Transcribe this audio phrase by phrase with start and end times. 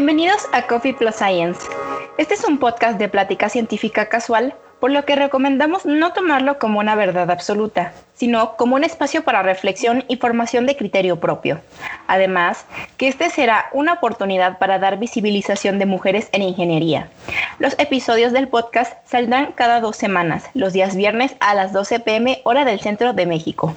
[0.00, 1.60] Bienvenidos a Coffee Plus Science.
[2.16, 6.78] Este es un podcast de plática científica casual, por lo que recomendamos no tomarlo como
[6.78, 11.60] una verdad absoluta, sino como un espacio para reflexión y formación de criterio propio.
[12.06, 12.64] Además,
[12.96, 17.10] que este será una oportunidad para dar visibilización de mujeres en ingeniería.
[17.58, 22.40] Los episodios del podcast saldrán cada dos semanas, los días viernes a las 12 pm
[22.44, 23.76] hora del centro de México.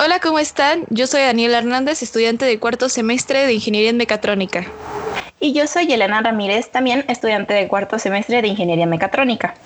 [0.00, 0.84] Hola, ¿cómo están?
[0.90, 4.64] Yo soy Daniela Hernández, estudiante de cuarto semestre de Ingeniería en Mecatrónica.
[5.40, 9.56] Y yo soy Elena Ramírez, también estudiante de cuarto semestre de Ingeniería Mecatrónica.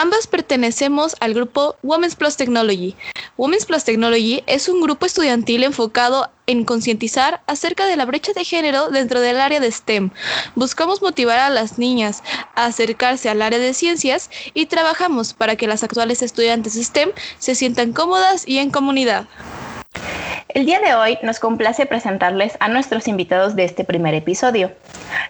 [0.00, 2.94] Ambas pertenecemos al grupo Women's Plus Technology.
[3.36, 8.44] Women's Plus Technology es un grupo estudiantil enfocado en concientizar acerca de la brecha de
[8.44, 10.10] género dentro del área de STEM.
[10.54, 12.22] Buscamos motivar a las niñas
[12.54, 17.56] a acercarse al área de ciencias y trabajamos para que las actuales estudiantes STEM se
[17.56, 19.26] sientan cómodas y en comunidad.
[20.48, 24.72] El día de hoy nos complace presentarles a nuestros invitados de este primer episodio.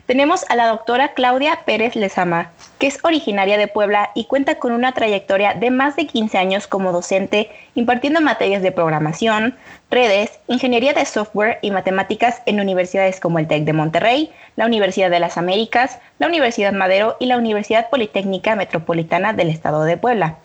[0.07, 4.71] Tenemos a la doctora Claudia Pérez Lezama, que es originaria de Puebla y cuenta con
[4.71, 9.57] una trayectoria de más de 15 años como docente, impartiendo materias de programación,
[9.91, 15.11] redes, ingeniería de software y matemáticas en universidades como el TEC de Monterrey, la Universidad
[15.11, 20.37] de las Américas, la Universidad Madero y la Universidad Politécnica Metropolitana del Estado de Puebla.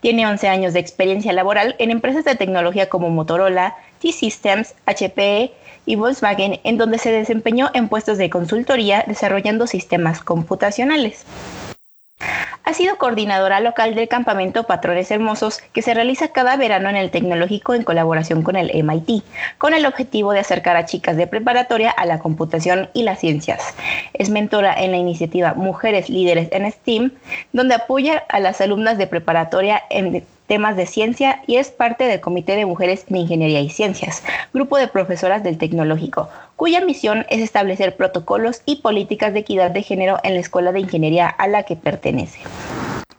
[0.00, 5.52] Tiene 11 años de experiencia laboral en empresas de tecnología como Motorola, T-Systems, HP
[5.86, 11.24] y Volkswagen, en donde se desempeñó en puestos de consultoría desarrollando sistemas computacionales.
[12.64, 17.10] Ha sido coordinadora local del campamento Patrones Hermosos que se realiza cada verano en el
[17.10, 19.24] Tecnológico en colaboración con el MIT,
[19.58, 23.74] con el objetivo de acercar a chicas de preparatoria a la computación y las ciencias.
[24.14, 27.12] Es mentora en la iniciativa Mujeres Líderes en STEAM,
[27.52, 32.20] donde apoya a las alumnas de preparatoria en temas de ciencia y es parte del
[32.20, 34.22] Comité de Mujeres en Ingeniería y Ciencias,
[34.52, 39.82] grupo de profesoras del Tecnológico, cuya misión es establecer protocolos y políticas de equidad de
[39.82, 42.40] género en la Escuela de Ingeniería a la que pertenece.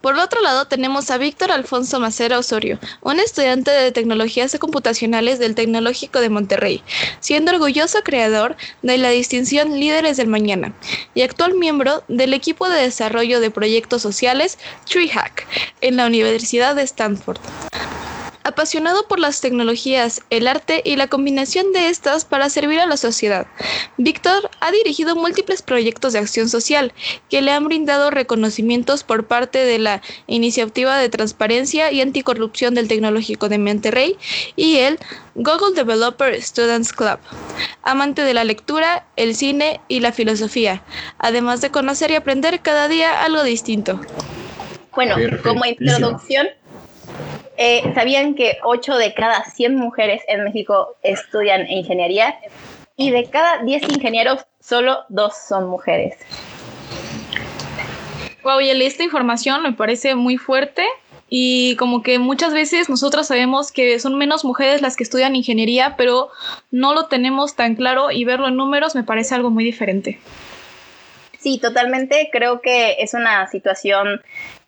[0.04, 5.56] Por otro lado, tenemos a Víctor Alfonso Macera Osorio, un estudiante de tecnologías computacionales del
[5.56, 6.84] Tecnológico de Monterrey,
[7.22, 10.74] siendo orgulloso creador de la distinción Líderes del Mañana
[11.16, 14.60] y actual miembro del equipo de desarrollo de proyectos sociales
[14.92, 15.48] TreeHack
[15.80, 17.40] en la Universidad de Stanford.
[18.46, 22.98] Apasionado por las tecnologías, el arte y la combinación de estas para servir a la
[22.98, 23.48] sociedad,
[23.98, 26.92] Víctor ha dirigido múltiples proyectos de acción social
[27.30, 32.90] que le han brindado reconocimientos por parte de la Iniciativa de Transparencia y Anticorrupción del
[32.90, 34.18] Tecnológico de Monterrey
[34.58, 35.00] y el
[35.36, 37.20] Google Developer Students Club.
[37.82, 40.84] Amante de la lectura, el cine y la filosofía,
[41.18, 44.02] además de conocer y aprender cada día algo distinto.
[44.96, 46.48] Bueno, como introducción,
[47.58, 52.36] eh, ¿Sabían que 8 de cada 100 mujeres en México estudian ingeniería?
[52.96, 56.16] Y de cada 10 ingenieros, solo 2 son mujeres.
[58.44, 60.86] Wow, y esta información me parece muy fuerte
[61.30, 65.96] y como que muchas veces nosotros sabemos que son menos mujeres las que estudian ingeniería,
[65.98, 66.30] pero
[66.70, 70.20] no lo tenemos tan claro y verlo en números me parece algo muy diferente.
[71.40, 72.30] Sí, totalmente.
[72.32, 74.22] Creo que es una situación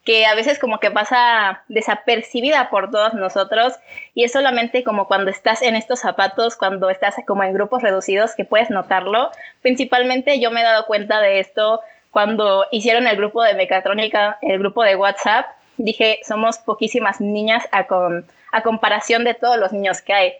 [0.05, 3.73] que a veces como que pasa desapercibida por todos nosotros
[4.13, 8.35] y es solamente como cuando estás en estos zapatos, cuando estás como en grupos reducidos
[8.35, 9.31] que puedes notarlo.
[9.63, 14.59] Principalmente yo me he dado cuenta de esto cuando hicieron el grupo de mecatrónica, el
[14.59, 15.47] grupo de WhatsApp.
[15.77, 20.33] Dije, somos poquísimas niñas a, con, a comparación de todos los niños que hay.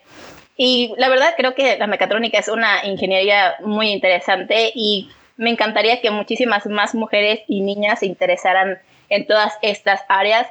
[0.56, 6.02] Y la verdad creo que la mecatrónica es una ingeniería muy interesante y me encantaría
[6.02, 8.80] que muchísimas más mujeres y niñas se interesaran
[9.10, 10.48] en todas estas áreas,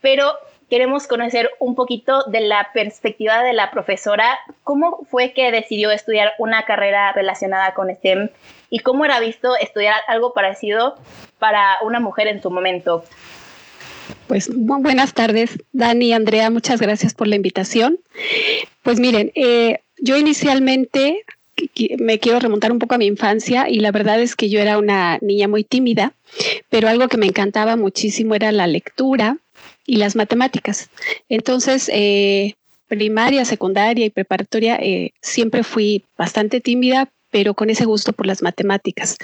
[0.00, 0.32] pero
[0.68, 4.38] queremos conocer un poquito de la perspectiva de la profesora.
[4.62, 8.30] ¿Cómo fue que decidió estudiar una carrera relacionada con STEM
[8.70, 10.96] y cómo era visto estudiar algo parecido
[11.38, 13.04] para una mujer en su momento?
[14.26, 18.00] Pues buenas tardes, Dani y Andrea, muchas gracias por la invitación.
[18.82, 21.24] Pues miren, eh, yo inicialmente
[21.98, 24.78] me quiero remontar un poco a mi infancia y la verdad es que yo era
[24.78, 26.12] una niña muy tímida,
[26.68, 29.38] pero algo que me encantaba muchísimo era la lectura
[29.86, 30.90] y las matemáticas.
[31.28, 32.54] Entonces, eh,
[32.88, 38.42] primaria, secundaria y preparatoria eh, siempre fui bastante tímida, pero con ese gusto por las
[38.42, 39.16] matemáticas.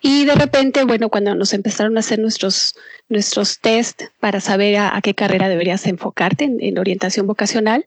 [0.00, 2.74] Y de repente, bueno, cuando nos empezaron a hacer nuestros,
[3.08, 7.86] nuestros test para saber a, qué carrera deberías enfocarte en, en, orientación vocacional,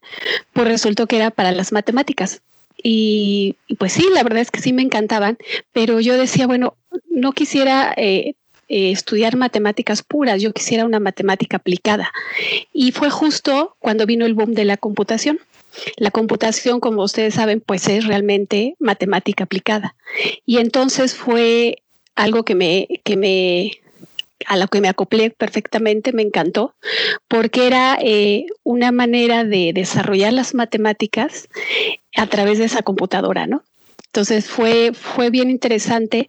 [0.54, 2.42] pues resultó que era para las matemáticas.
[2.82, 5.38] Y, pues sí, la verdad es que sí me encantaban,
[5.74, 6.76] pero yo decía, bueno,
[7.10, 8.36] no quisiera eh,
[8.70, 12.12] eh, estudiar matemáticas puras, yo quisiera una matemática aplicada.
[12.74, 15.40] Y fue justo cuando vino el boom de la computación.
[15.98, 19.96] La computación, como ustedes saben, pues es realmente matemática aplicada.
[20.46, 21.84] Y entonces fue
[22.16, 23.72] algo que me, que me
[24.46, 26.76] a lo que me acoplé perfectamente, me encantó,
[27.28, 31.50] porque era eh, una manera de desarrollar las matemáticas
[32.16, 33.64] a través de esa computadora, ¿no?
[34.08, 36.28] Entonces fue, fue bien interesante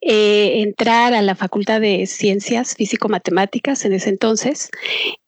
[0.00, 4.68] eh, entrar a la Facultad de Ciencias Físico-Matemáticas en ese entonces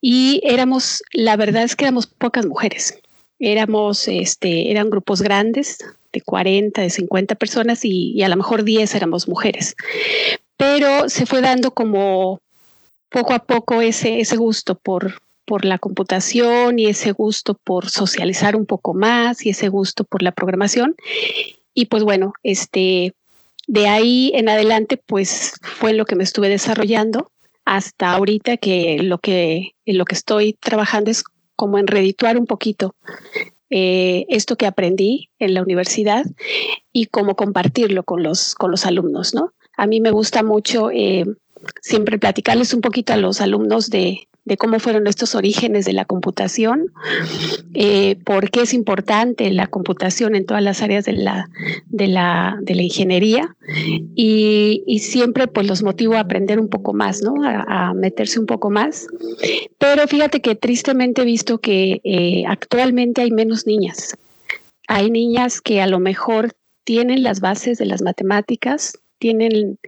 [0.00, 2.98] y éramos, la verdad es que éramos pocas mujeres.
[3.38, 5.78] Éramos, este, eran grupos grandes,
[6.12, 9.74] de 40, de 50 personas y, y, a lo mejor 10 éramos mujeres.
[10.62, 12.40] Pero se fue dando como
[13.08, 18.54] poco a poco ese, ese gusto por, por la computación y ese gusto por socializar
[18.54, 20.94] un poco más y ese gusto por la programación.
[21.74, 23.12] Y pues bueno, este,
[23.66, 27.32] de ahí en adelante, pues fue lo que me estuve desarrollando
[27.64, 31.24] hasta ahorita que lo que, lo que estoy trabajando es
[31.56, 32.94] como en redituar un poquito
[33.68, 36.24] eh, esto que aprendí en la universidad
[36.92, 39.52] y cómo compartirlo con los, con los alumnos, ¿no?
[39.76, 41.24] A mí me gusta mucho eh,
[41.80, 44.28] siempre platicarles un poquito a los alumnos de,
[44.58, 46.92] cómo fueron estos orígenes de la computación,
[47.74, 51.48] eh, por qué es importante la computación en todas las áreas de la,
[51.86, 53.56] de la, de la ingeniería
[54.14, 57.42] y, siempre pues los motivo a aprender un poco más, ¿no?
[57.44, 59.06] A, a meterse un poco más.
[59.78, 64.16] Pero fíjate que tristemente he visto que eh, actualmente hay menos niñas.
[64.86, 66.52] Hay niñas que a lo mejor
[66.84, 69.78] tienen las bases de las matemáticas, tienen,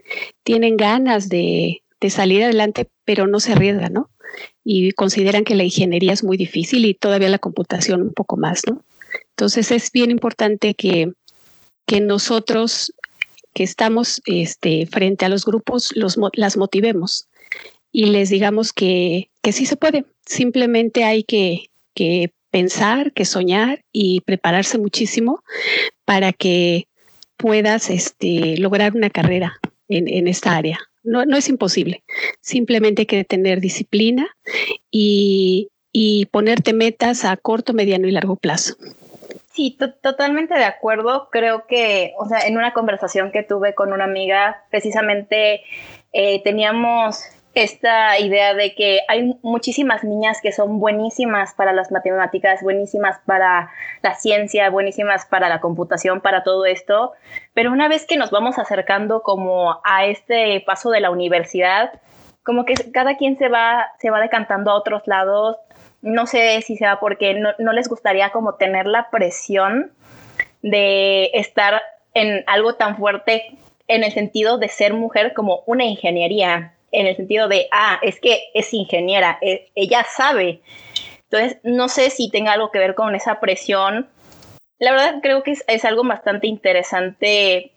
[0.43, 4.09] tienen ganas de, de salir adelante, pero no se arriesgan, ¿no?
[4.63, 8.61] y consideran que la ingeniería es muy difícil y todavía la computación un poco más,
[8.67, 8.83] ¿no?
[9.31, 11.11] Entonces es bien importante que,
[11.85, 12.93] que nosotros
[13.53, 17.27] que estamos este, frente a los grupos los, las motivemos
[17.91, 20.05] y les digamos que, que sí se puede.
[20.25, 25.43] Simplemente hay que, que pensar, que soñar y prepararse muchísimo
[26.05, 26.87] para que
[27.37, 32.03] puedas este, lograr una carrera en, en esta área no, no es imposible.
[32.41, 34.27] Simplemente hay que tener disciplina
[34.91, 38.75] y, y ponerte metas a corto, mediano y largo plazo.
[39.53, 41.29] Sí, totalmente de acuerdo.
[41.31, 45.61] Creo que, o sea, en una conversación que tuve con una amiga, precisamente
[46.11, 47.23] eh, teníamos
[47.55, 53.71] esta idea de que hay muchísimas niñas que son buenísimas para las matemáticas, buenísimas para
[54.03, 57.13] la ciencia, buenísimas para la computación, para todo esto,
[57.53, 61.93] pero una vez que nos vamos acercando como a este paso de la universidad,
[62.43, 65.55] como que cada quien se va, se va decantando a otros lados,
[66.01, 69.93] no sé si sea porque no, no les gustaría como tener la presión
[70.61, 71.81] de estar
[72.13, 77.15] en algo tan fuerte en el sentido de ser mujer como una ingeniería en el
[77.15, 80.61] sentido de, ah, es que es ingeniera, e, ella sabe.
[81.29, 84.07] Entonces, no sé si tenga algo que ver con esa presión.
[84.79, 87.71] La verdad creo que es, algo bastante interesante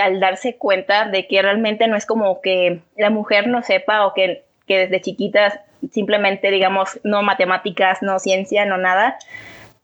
[0.00, 4.14] al darse cuenta de que realmente no es como que la mujer no sepa o
[4.14, 5.60] que, que desde chiquitas
[5.92, 9.18] simplemente digamos no matemáticas, no ciencia, no nada,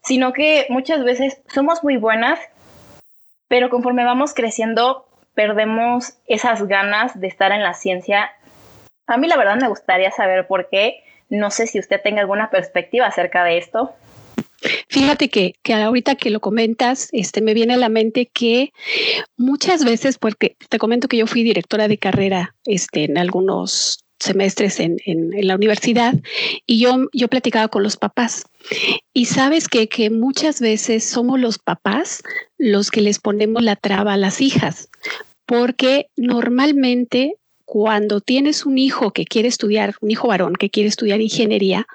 [0.03, 2.39] sino que muchas veces somos muy buenas,
[3.47, 8.31] pero conforme vamos creciendo perdemos esas ganas de estar en la ciencia
[9.07, 11.03] a mí la verdad me gustaría saber por qué.
[11.29, 13.93] No sé si usted tenga alguna perspectiva acerca de esto.
[14.89, 18.71] Fíjate que, que, ahorita que lo comentas, este, me viene a la mente que
[19.37, 24.79] muchas veces, porque te comento que yo fui directora de carrera este, en algunos semestres
[24.79, 26.15] en, en, la universidad
[26.65, 28.45] y yo, yo platicaba con los papás.
[29.13, 32.23] Y sabes que, que muchas veces somos los papás
[32.57, 34.89] los que les ponemos la traba a las hijas,
[35.45, 37.35] porque normalmente
[37.67, 41.85] cuando tienes un hijo que quiere estudiar, un hijo varón que quiere estudiar ingeniería,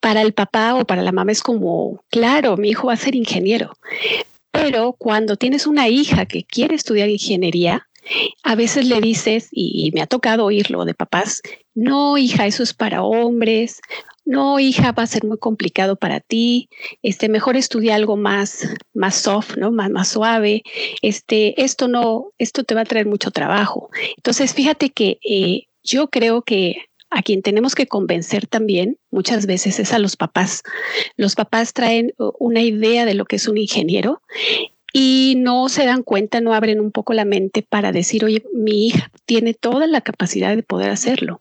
[0.00, 3.14] para el papá o para la mamá es como, claro, mi hijo va a ser
[3.14, 3.74] ingeniero.
[4.50, 7.88] Pero cuando tienes una hija que quiere estudiar ingeniería,
[8.42, 11.40] a veces le dices, y me ha tocado oírlo de papás,
[11.74, 13.80] no, hija, eso es para hombres,
[14.24, 16.68] no, hija, va a ser muy complicado para ti,
[17.02, 19.70] este, mejor estudia algo más, más soft, ¿no?
[19.72, 20.62] Más, más suave,
[21.02, 23.90] este, esto no, esto te va a traer mucho trabajo.
[24.16, 26.76] Entonces, fíjate que eh, yo creo que
[27.10, 30.62] a quien tenemos que convencer también muchas veces es a los papás.
[31.16, 34.22] Los papás traen una idea de lo que es un ingeniero
[34.92, 38.86] y no se dan cuenta, no abren un poco la mente para decir, oye, mi
[38.86, 41.40] hija tiene toda la capacidad de poder hacerlo.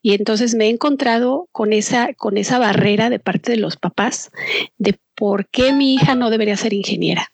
[0.00, 4.30] Y entonces me he encontrado con esa, con esa barrera de parte de los papás
[4.78, 7.30] de por qué mi hija no debería ser ingeniera.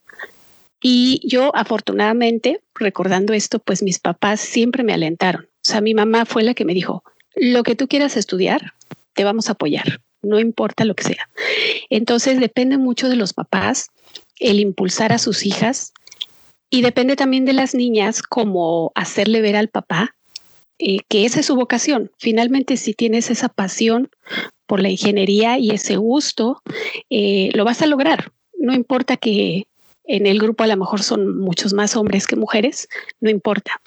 [0.81, 5.49] Y yo afortunadamente, recordando esto, pues mis papás siempre me alentaron.
[5.61, 7.04] sea, mi mamá fue la que me dijo,
[7.37, 8.73] lo que tú quieras estudiar,
[9.12, 11.28] te vamos a apoyar, no importa lo que sea.
[11.88, 13.90] Entonces depende mucho de los papás
[14.42, 15.92] el impulsar a sus hijas
[16.70, 20.14] y depende también de las niñas como hacerle ver al papá
[20.78, 22.11] eh, que esa es su vocación.
[22.18, 24.11] Finalmente, si tienes esa pasión
[24.66, 26.62] por la ingeniería y ese gusto,
[27.11, 28.32] eh, lo vas a lograr.
[28.58, 29.66] No importa que
[30.04, 32.88] en el grupo a lo mejor son muchos más hombres que mujeres,
[33.20, 33.80] no importa.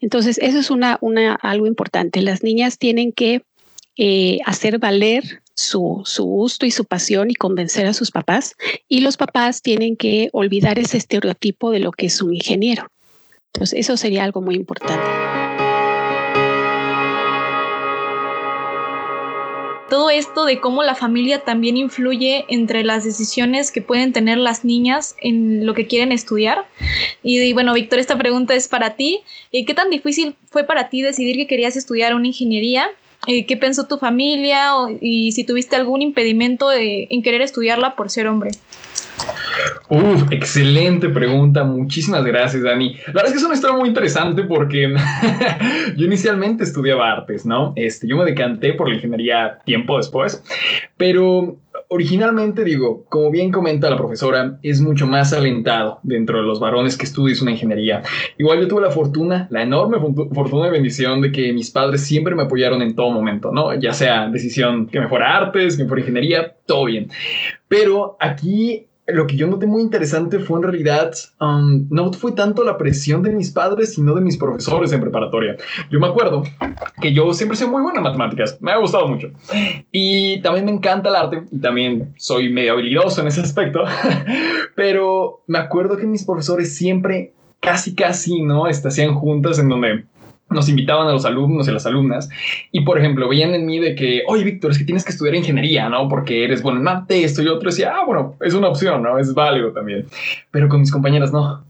[0.00, 2.22] Entonces, eso es una, una algo importante.
[2.22, 3.42] Las niñas tienen que
[3.96, 8.54] eh, hacer valer su, gusto y su pasión y convencer a sus papás.
[8.88, 12.88] Y los papás tienen que olvidar ese estereotipo de lo que es un ingeniero.
[13.52, 15.04] Entonces, eso sería algo muy importante.
[19.88, 24.64] todo esto de cómo la familia también influye entre las decisiones que pueden tener las
[24.64, 26.66] niñas en lo que quieren estudiar.
[27.22, 29.20] Y, bueno, Víctor, esta pregunta es para ti.
[29.52, 32.90] Eh, ¿Qué tan difícil fue para ti decidir que querías estudiar una ingeniería?
[33.26, 34.72] Eh, ¿Qué pensó tu familia?
[35.00, 38.50] y si tuviste algún impedimento en querer estudiarla por ser hombre.
[39.88, 41.64] Uf, excelente pregunta.
[41.64, 42.96] Muchísimas gracias, Dani.
[43.06, 44.92] La verdad es que es una historia muy interesante porque
[45.96, 47.72] yo inicialmente estudiaba artes, ¿no?
[47.76, 50.42] Este, yo me decanté por la ingeniería tiempo después,
[50.96, 51.56] pero
[51.88, 56.96] originalmente digo, como bien comenta la profesora, es mucho más alentado dentro de los varones
[56.96, 58.02] que estudies una ingeniería.
[58.38, 59.98] Igual yo tuve la fortuna, la enorme
[60.32, 63.74] fortuna y bendición de que mis padres siempre me apoyaron en todo momento, ¿no?
[63.74, 67.08] Ya sea decisión que me fuera artes, que me fuera ingeniería, todo bien.
[67.68, 72.64] Pero aquí lo que yo noté muy interesante fue en realidad, um, no fue tanto
[72.64, 75.56] la presión de mis padres, sino de mis profesores en preparatoria.
[75.90, 76.42] Yo me acuerdo
[77.00, 79.30] que yo siempre sido muy buena en matemáticas, me ha gustado mucho.
[79.92, 83.84] Y también me encanta el arte, y también soy medio habilidoso en ese aspecto,
[84.74, 88.66] pero me acuerdo que mis profesores siempre, casi, casi, ¿no?
[88.66, 90.04] Hacían juntas en donde
[90.48, 92.28] nos invitaban a los alumnos y a las alumnas
[92.70, 95.34] y, por ejemplo, veían en mí de que, oye, Víctor, es que tienes que estudiar
[95.34, 96.08] ingeniería, ¿no?
[96.08, 97.70] Porque eres bueno en mate, esto y otro.
[97.70, 99.18] decía, ah, bueno, es una opción, ¿no?
[99.18, 100.06] Es válido también.
[100.50, 101.64] Pero con mis compañeras no.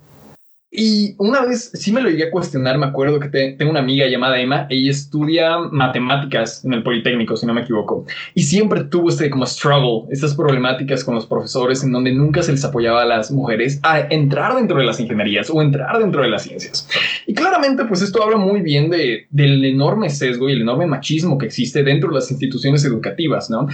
[0.78, 4.06] Y una vez sí me lo llegué a cuestionar, me acuerdo que tengo una amiga
[4.08, 8.04] llamada Emma, ella estudia matemáticas en el Politécnico, si no me equivoco,
[8.34, 12.52] y siempre tuvo este como struggle, estas problemáticas con los profesores en donde nunca se
[12.52, 16.28] les apoyaba a las mujeres a entrar dentro de las ingenierías o entrar dentro de
[16.28, 16.86] las ciencias.
[17.26, 21.38] Y claramente pues esto habla muy bien de, del enorme sesgo y el enorme machismo
[21.38, 23.66] que existe dentro de las instituciones educativas, ¿no?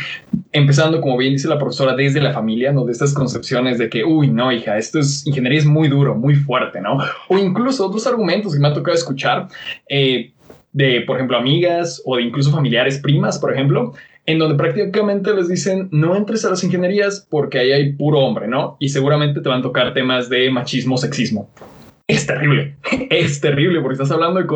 [0.53, 2.85] Empezando, como bien dice la profesora, desde la familia, ¿no?
[2.85, 6.37] De estas concepciones de que, uy, no, hija, esto es ingeniería es muy duro, muy
[6.37, 6.92] fuerte, ¿no?
[7.29, 9.49] O incluso otros argumentos que me ha tocado escuchar
[9.89, 10.33] eh,
[10.73, 13.93] de, por ejemplo, amigas o de incluso familiares, primas, por ejemplo,
[14.25, 18.47] en donde prácticamente les dicen no entres a las ingenierías porque ahí hay puro hombre,
[18.47, 18.77] ¿no?
[18.79, 21.49] Y seguramente te van a tocar temas de machismo, sexismo
[22.07, 22.77] es terrible,
[23.11, 24.47] es terrible porque estás hablando de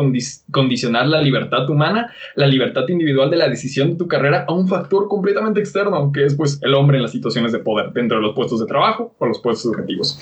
[0.51, 4.67] condicionar la libertad humana, la libertad individual de la decisión de tu carrera a un
[4.67, 8.23] factor completamente externo, que es pues el hombre en las situaciones de poder dentro de
[8.23, 10.19] los puestos de trabajo o los puestos educativos.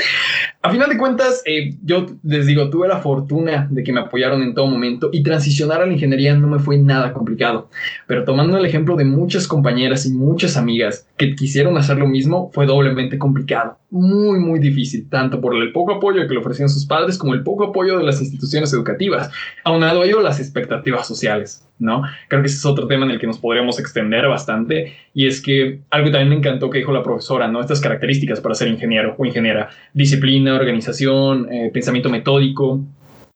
[0.62, 4.42] A final de cuentas, eh, yo les digo, tuve la fortuna de que me apoyaron
[4.42, 7.70] en todo momento y transicionar a la ingeniería no me fue nada complicado,
[8.08, 12.52] pero tomando el ejemplo de muchas compañeras y muchas amigas que quisieron hacer lo mismo,
[12.54, 16.86] fue doblemente complicado, muy, muy difícil, tanto por el poco apoyo que le ofrecían sus
[16.86, 19.32] padres como el poco apoyo de las instituciones educativas,
[19.64, 22.02] aunado a ello las expectativas sociales, ¿no?
[22.28, 25.42] Creo que ese es otro tema en el que nos podríamos extender bastante y es
[25.42, 27.62] que algo que también me encantó que dijo la profesora, ¿no?
[27.62, 32.84] Estas características para ser ingeniero o ingeniera, disciplina, organización, eh, pensamiento metódico,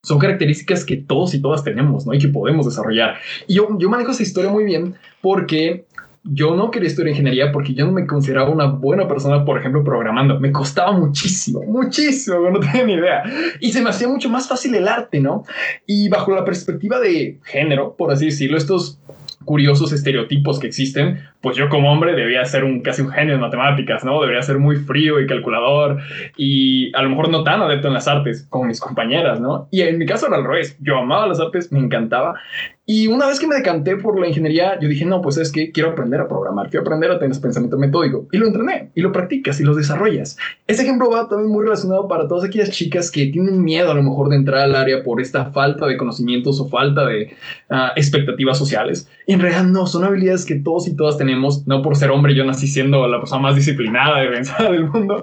[0.02, 2.14] son características que todos y todas tenemos, ¿no?
[2.14, 3.18] Y que podemos desarrollar.
[3.48, 5.86] Y yo, yo manejo esa historia muy bien porque
[6.24, 9.84] yo no quería estudiar ingeniería porque yo no me consideraba una buena persona, por ejemplo,
[9.84, 10.40] programando.
[10.40, 13.24] Me costaba muchísimo, muchísimo, no tenía ni idea.
[13.60, 15.44] Y se me hacía mucho más fácil el arte, ¿no?
[15.86, 19.00] Y bajo la perspectiva de género, por así decirlo, estos
[19.46, 23.42] curiosos estereotipos que existen, pues yo como hombre debía ser un casi un genio de
[23.42, 24.20] matemáticas, ¿no?
[24.22, 25.98] Debería ser muy frío y calculador
[26.38, 29.68] y a lo mejor no tan adepto en las artes como mis compañeras, ¿no?
[29.72, 32.36] Y en mi caso era al revés, yo amaba las artes, me encantaba
[32.92, 35.72] y una vez que me decanté por la ingeniería, yo dije, no, pues es que
[35.72, 38.28] quiero aprender a programar, quiero aprender a tener pensamiento metódico.
[38.32, 40.40] Y lo entrené, y lo practicas, y lo desarrollas.
[40.66, 44.02] Ese ejemplo va también muy relacionado para todas aquellas chicas que tienen miedo a lo
[44.02, 47.32] mejor de entrar al área por esta falta de conocimientos o falta de
[47.70, 49.08] ah, expectativas sociales.
[49.28, 52.34] Y en realidad no, son habilidades que todos y todas tenemos, no por ser hombre,
[52.34, 55.22] yo nací siendo la persona más disciplinada y pensada del mundo,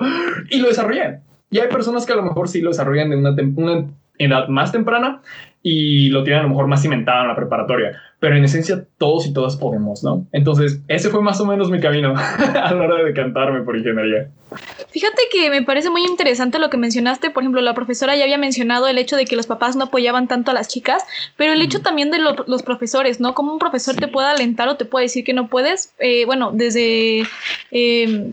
[0.51, 1.19] y lo desarrollé.
[1.51, 3.87] Y hay personas que a lo mejor sí lo desarrollan de una, una
[4.19, 5.21] edad más temprana
[5.69, 8.01] y lo tienen a lo mejor más cimentado en la preparatoria.
[8.21, 10.25] pero en esencia todos y todas podemos, ¿no?
[10.31, 14.31] Entonces, ese fue más o menos mi camino a la hora de decantarme por ingeniería.
[14.91, 17.31] Fíjate que me parece muy interesante lo que mencionaste.
[17.31, 20.29] Por ejemplo, la profesora ya había mencionado el hecho de que los papás no apoyaban
[20.29, 21.05] tanto a las chicas,
[21.37, 23.35] pero el hecho también de los profesores, ¿no?
[23.35, 25.93] Como un profesor te puede alentar o te puede decir que no puedes.
[25.99, 27.25] Eh, bueno, desde...
[27.73, 28.31] Eh,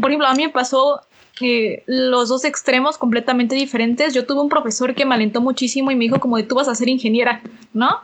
[0.00, 1.02] por ejemplo, a mí me pasó
[1.40, 4.14] eh, los dos extremos completamente diferentes.
[4.14, 6.68] Yo tuve un profesor que me alentó muchísimo y me dijo como de tú vas
[6.68, 8.00] a ser ingeniera, ¿no?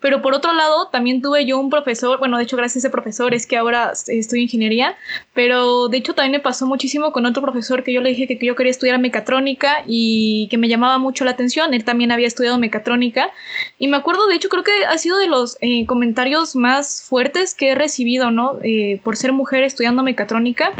[0.00, 2.90] Pero por otro lado, también tuve yo un profesor, bueno, de hecho gracias a ese
[2.90, 4.96] profesor es que ahora estudio ingeniería,
[5.34, 8.46] pero de hecho también me pasó muchísimo con otro profesor que yo le dije que
[8.46, 11.74] yo quería estudiar mecatrónica y que me llamaba mucho la atención.
[11.74, 13.30] Él también había estudiado mecatrónica
[13.78, 17.54] y me acuerdo, de hecho creo que ha sido de los eh, comentarios más fuertes
[17.54, 18.58] que he recibido, ¿no?
[18.62, 20.72] Eh, por ser mujer estudiando mecatrónica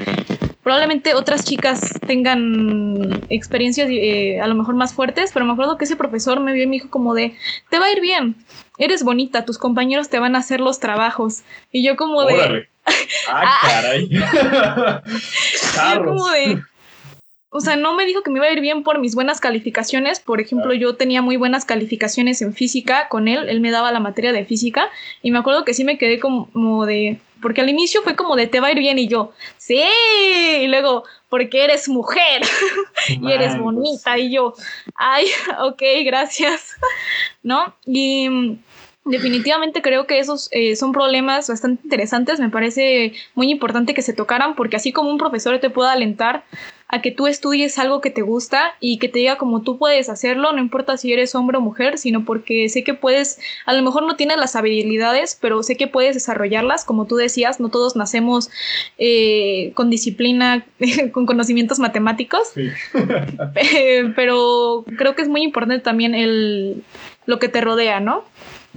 [0.68, 5.86] probablemente otras chicas tengan experiencias eh, a lo mejor más fuertes, pero me acuerdo que
[5.86, 7.34] ese profesor me vio y me dijo como de,
[7.70, 8.36] te va a ir bien,
[8.76, 11.42] eres bonita, tus compañeros te van a hacer los trabajos.
[11.72, 12.68] Y yo como de...
[13.30, 14.08] Ah, caray.
[14.10, 16.62] yo como de
[17.50, 20.20] o sea, no me dijo que me iba a ir bien por mis buenas calificaciones.
[20.20, 23.48] Por ejemplo, yo tenía muy buenas calificaciones en física con él.
[23.48, 24.90] Él me daba la materia de física.
[25.22, 27.18] Y me acuerdo que sí me quedé como de.
[27.40, 28.98] Porque al inicio fue como de te va a ir bien.
[28.98, 29.82] Y yo, sí.
[30.60, 32.42] Y luego, porque eres mujer
[33.08, 34.18] y eres bonita.
[34.18, 34.52] Y yo,
[34.94, 35.24] ay,
[35.60, 36.76] ok, gracias.
[37.42, 37.74] ¿No?
[37.86, 38.58] Y
[39.06, 42.40] definitivamente creo que esos eh, son problemas bastante interesantes.
[42.40, 46.44] Me parece muy importante que se tocaran porque así como un profesor te puede alentar
[46.88, 50.08] a que tú estudies algo que te gusta y que te diga como tú puedes
[50.08, 53.82] hacerlo, no importa si eres hombre o mujer, sino porque sé que puedes, a lo
[53.82, 57.94] mejor no tienes las habilidades, pero sé que puedes desarrollarlas, como tú decías, no todos
[57.94, 58.50] nacemos
[58.96, 60.64] eh, con disciplina,
[61.12, 62.52] con conocimientos matemáticos,
[64.16, 66.82] pero creo que es muy importante también el,
[67.26, 68.24] lo que te rodea, ¿no?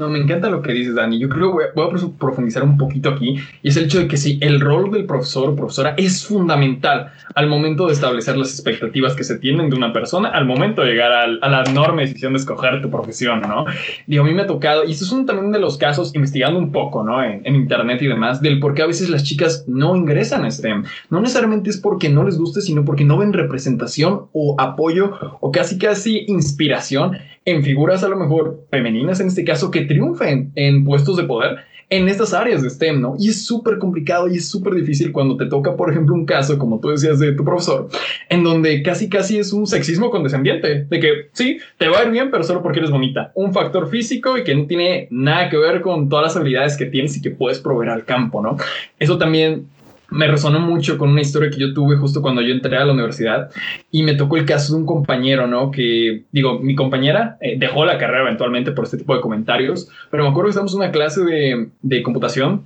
[0.01, 1.19] No, me encanta lo que dices, Dani.
[1.19, 3.35] Yo creo que voy a, profundizar un poquito aquí.
[3.61, 7.11] Y es el hecho de que sí, el rol del profesor o profesora es fundamental
[7.35, 10.93] al momento de establecer las expectativas que se tienen de una persona, al momento de
[10.93, 13.65] llegar a la enorme decisión de escoger tu profesión, ¿no?
[14.07, 16.57] Digo, a mí me ha tocado, y esto es uno también de los casos, investigando
[16.57, 17.23] un poco, ¿no?
[17.23, 20.49] En, en internet y demás, del por qué a veces las chicas no ingresan a
[20.49, 20.83] STEM.
[21.11, 25.51] No necesariamente es porque no les guste, sino porque no ven representación o apoyo o
[25.51, 30.85] casi casi inspiración en figuras a lo mejor femeninas en este caso que triunfen en
[30.85, 31.57] puestos de poder
[31.91, 33.15] en estas áreas de STEM, ¿no?
[33.19, 36.57] Y es súper complicado y es súper difícil cuando te toca, por ejemplo, un caso,
[36.57, 37.89] como tú decías, de tu profesor,
[38.29, 42.11] en donde casi casi es un sexismo condescendiente, de que sí, te va a ir
[42.11, 43.33] bien, pero solo porque eres bonita.
[43.35, 46.85] Un factor físico y que no tiene nada que ver con todas las habilidades que
[46.85, 48.55] tienes y que puedes proveer al campo, ¿no?
[48.97, 49.65] Eso también
[50.11, 52.93] me resonó mucho con una historia que yo tuve justo cuando yo entré a la
[52.93, 53.49] universidad
[53.89, 55.71] y me tocó el caso de un compañero, ¿no?
[55.71, 60.23] Que, digo, mi compañera eh, dejó la carrera eventualmente por este tipo de comentarios, pero
[60.23, 62.63] me acuerdo que estábamos en una clase de, de computación.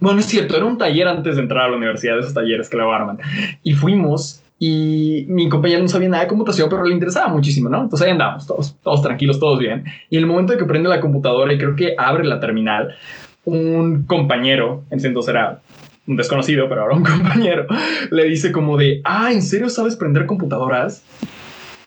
[0.00, 2.76] Bueno, es cierto, era un taller antes de entrar a la universidad, esos talleres que
[2.76, 3.18] la arman.
[3.62, 7.82] Y fuimos y mi compañero no sabía nada de computación, pero le interesaba muchísimo, ¿no?
[7.82, 9.84] Entonces ahí andamos, todos, todos tranquilos, todos bien.
[10.10, 12.96] Y en el momento de que prende la computadora y creo que abre la terminal,
[13.44, 15.60] un compañero, en ese entonces era
[16.08, 17.66] un desconocido, pero ahora un compañero,
[18.10, 21.04] le dice como de, ah, ¿en serio sabes prender computadoras?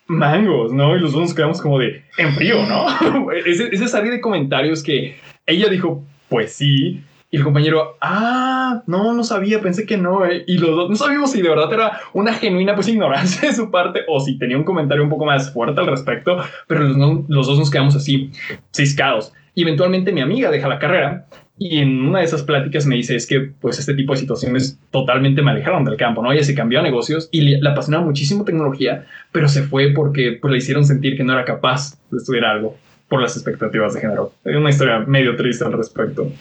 [0.08, 0.96] Mangos, ¿no?
[0.96, 3.32] Y los dos nos quedamos como de, en frío, ¿no?
[3.46, 7.04] ese, esa serie de comentarios que ella dijo, pues sí,
[7.34, 10.26] y el compañero, ah, no, no sabía, pensé que no.
[10.26, 10.44] Eh".
[10.48, 13.72] Y los dos no sabíamos si de verdad era una genuina pues ignorancia de su
[13.72, 17.48] parte o si tenía un comentario un poco más fuerte al respecto, pero los, los
[17.48, 18.32] dos nos quedamos así,
[18.74, 19.32] ciscados.
[19.56, 21.26] Y eventualmente mi amiga deja la carrera
[21.58, 24.80] y en una de esas pláticas me dice, es que pues este tipo de situaciones
[24.90, 26.32] totalmente me alejaron del campo, ¿no?
[26.32, 30.52] Ella se cambió a negocios y le, apasionaba muchísimo tecnología, pero se fue porque pues
[30.52, 34.34] le hicieron sentir que no era capaz de estudiar algo por las expectativas de género.
[34.44, 36.32] Es una historia medio triste al respecto.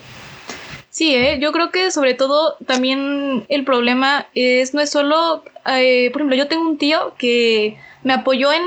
[0.88, 1.38] Sí, ¿eh?
[1.40, 6.37] yo creo que sobre todo también el problema es, no es solo, eh, por ejemplo,
[6.37, 8.62] yo tengo un tío que me apoyó en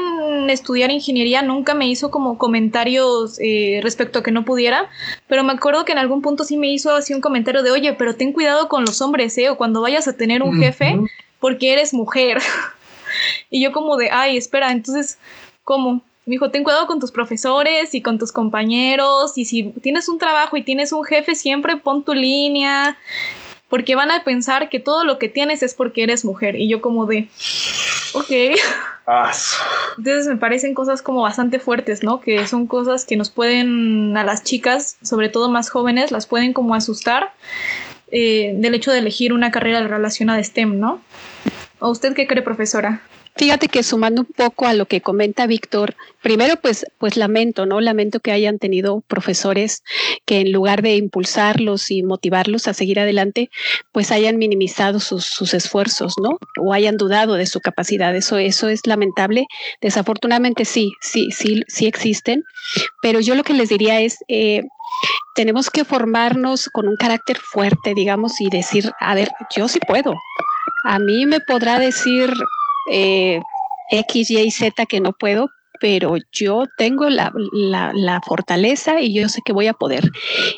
[0.49, 4.89] estudiar ingeniería, nunca me hizo como comentarios eh, respecto a que no pudiera,
[5.27, 7.93] pero me acuerdo que en algún punto sí me hizo así un comentario de, oye,
[7.93, 9.49] pero ten cuidado con los hombres, ¿eh?
[9.49, 10.99] O cuando vayas a tener un jefe,
[11.39, 12.39] porque eres mujer.
[13.49, 15.17] y yo como de, ay, espera, entonces,
[15.63, 16.01] ¿cómo?
[16.25, 20.17] Me dijo, ten cuidado con tus profesores y con tus compañeros, y si tienes un
[20.17, 22.97] trabajo y tienes un jefe, siempre pon tu línea,
[23.73, 26.55] porque van a pensar que todo lo que tienes es porque eres mujer.
[26.57, 27.27] Y yo como de,
[28.13, 28.29] ok.
[29.97, 32.21] Entonces me parecen cosas como bastante fuertes, ¿no?
[32.21, 36.53] Que son cosas que nos pueden, a las chicas, sobre todo más jóvenes, las pueden
[36.53, 37.33] como asustar
[38.11, 41.01] eh, del hecho de elegir una carrera relacionada a STEM, ¿no?
[41.79, 43.01] ¿O usted qué cree, profesora?
[43.35, 47.81] Fíjate que sumando un poco a lo que comenta Víctor, primero pues, pues lamento, ¿no?
[47.81, 49.83] Lamento que hayan tenido profesores
[50.25, 53.49] que en lugar de impulsarlos y motivarlos a seguir adelante,
[53.91, 56.37] pues hayan minimizado sus, sus esfuerzos, ¿no?
[56.59, 58.15] O hayan dudado de su capacidad.
[58.15, 59.47] Eso, eso es lamentable.
[59.81, 62.43] Desafortunadamente sí, sí, sí, sí existen.
[63.01, 64.61] Pero yo lo que les diría es, eh,
[65.33, 70.13] tenemos que formarnos con un carácter fuerte, digamos, y decir, a ver, yo sí puedo.
[70.85, 72.31] A mí me podrá decir
[72.91, 73.39] eh,
[73.91, 75.49] X, Y, Z que no puedo,
[75.83, 80.09] pero yo tengo la, fortaleza y yo sé que voy a poder.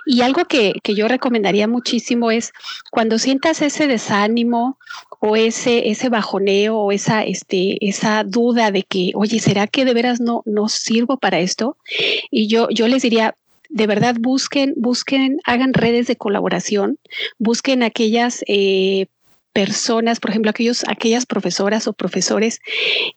[0.05, 2.53] Y algo que, yo recomendaría muchísimo es
[2.91, 4.77] cuando sientas ese desánimo
[5.19, 9.95] o ese, ese bajoneo o esa, este, esa duda de que, oye, ¿será que de
[9.95, 11.77] veras no, no sirvo para esto?
[12.29, 13.35] Y yo, yo les diría,
[13.69, 16.99] de verdad busquen, busquen, hagan redes de colaboración,
[17.39, 19.07] busquen aquellas eh,
[19.55, 22.59] personas, por ejemplo, aquellos, aquellas profesoras o profesores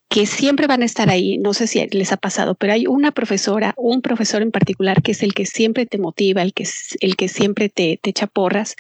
[0.09, 1.37] que siempre van a estar ahí.
[1.37, 5.11] No sé si les ha pasado, pero hay una profesora, un profesor en particular que
[5.11, 6.65] es el que siempre te motiva, el que,
[7.01, 8.77] el que siempre te, te echa porras.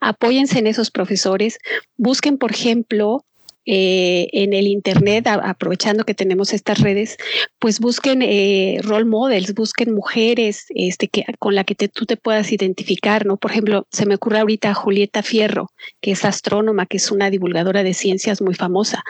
[0.00, 1.58] Apóyense en esos profesores.
[1.96, 3.24] Busquen, por ejemplo,
[3.66, 7.16] eh, en el Internet, aprovechando que tenemos estas redes,
[7.58, 12.52] pues busquen eh, role models, busquen mujeres este, que, con la que tú te puedas
[12.52, 13.36] identificar, ¿no?
[13.36, 17.82] Por ejemplo, se me ocurre ahorita Julieta Fierro, que es astrónoma, que es una divulgadora
[17.82, 19.02] de ciencias muy famosa.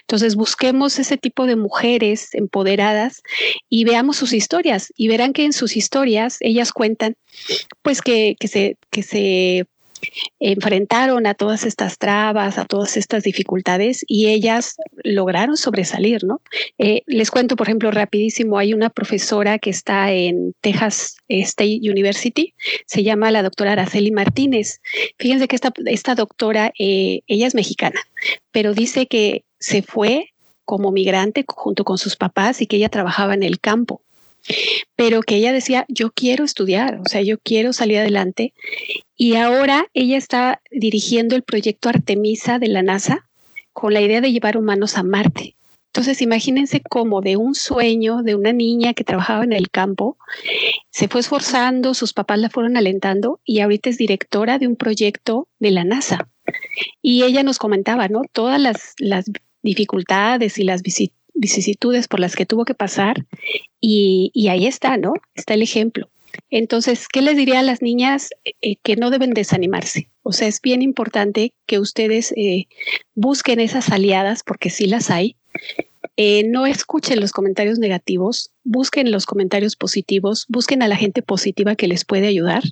[0.00, 3.22] Entonces, busquemos ese tipo de mujeres empoderadas
[3.68, 7.16] y veamos sus historias y verán que en sus historias ellas cuentan,
[7.82, 9.66] pues que, que se, que se
[10.40, 16.40] enfrentaron a todas estas trabas, a todas estas dificultades y ellas lograron sobresalir, ¿no?
[16.78, 22.54] Eh, les cuento, por ejemplo, rapidísimo, hay una profesora que está en Texas State University,
[22.86, 24.80] se llama la doctora Araceli Martínez.
[25.18, 28.00] Fíjense que esta, esta doctora, eh, ella es mexicana,
[28.52, 30.30] pero dice que se fue
[30.64, 34.02] como migrante junto con sus papás y que ella trabajaba en el campo
[34.96, 38.52] pero que ella decía, yo quiero estudiar, o sea, yo quiero salir adelante.
[39.16, 43.28] Y ahora ella está dirigiendo el proyecto Artemisa de la NASA
[43.72, 45.54] con la idea de llevar humanos a Marte.
[45.92, 50.16] Entonces, imagínense cómo de un sueño de una niña que trabajaba en el campo,
[50.90, 55.48] se fue esforzando, sus papás la fueron alentando y ahorita es directora de un proyecto
[55.58, 56.28] de la NASA.
[57.02, 58.22] Y ella nos comentaba, ¿no?
[58.32, 59.24] Todas las, las
[59.62, 63.24] dificultades y las visitas vicisitudes por las que tuvo que pasar
[63.80, 65.14] y, ahí está, ¿no?
[65.34, 66.08] Está el ejemplo.
[66.50, 70.08] Entonces, ¿qué les diría a las niñas eh, que no deben desanimarse?
[70.22, 72.66] O sea, es bien importante que ustedes eh,
[73.14, 75.36] busquen esas aliadas, porque sí las hay.
[76.16, 81.76] Eh, no escuchen los comentarios negativos, busquen los comentarios positivos, busquen a la gente positiva
[81.76, 82.62] que les puede ayudar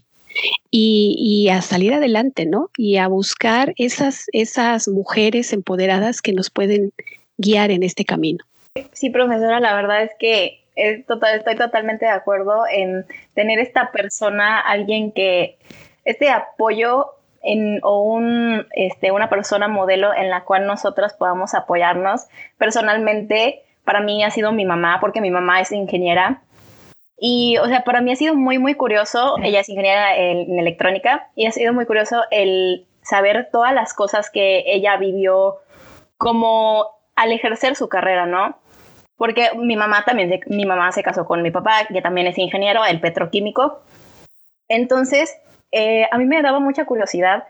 [0.70, 2.70] y, y, a salir adelante, ¿no?
[2.76, 6.92] Y a buscar esas, esas mujeres empoderadas que nos pueden
[7.38, 8.44] guiar en este camino.
[8.92, 15.12] Sí, profesora, la verdad es que estoy totalmente de acuerdo en tener esta persona, alguien
[15.12, 15.58] que,
[16.04, 17.12] este apoyo
[17.42, 22.26] en, o un, este, una persona modelo en la cual nosotros podamos apoyarnos.
[22.58, 26.42] Personalmente, para mí ha sido mi mamá, porque mi mamá es ingeniera.
[27.18, 31.28] Y, o sea, para mí ha sido muy, muy curioso, ella es ingeniera en electrónica,
[31.34, 35.56] y ha sido muy curioso el saber todas las cosas que ella vivió
[36.18, 38.58] como al ejercer su carrera, ¿no?
[39.16, 42.84] Porque mi mamá también, mi mamá se casó con mi papá, que también es ingeniero,
[42.84, 43.80] el petroquímico.
[44.68, 45.34] Entonces,
[45.72, 47.44] eh, a mí me daba mucha curiosidad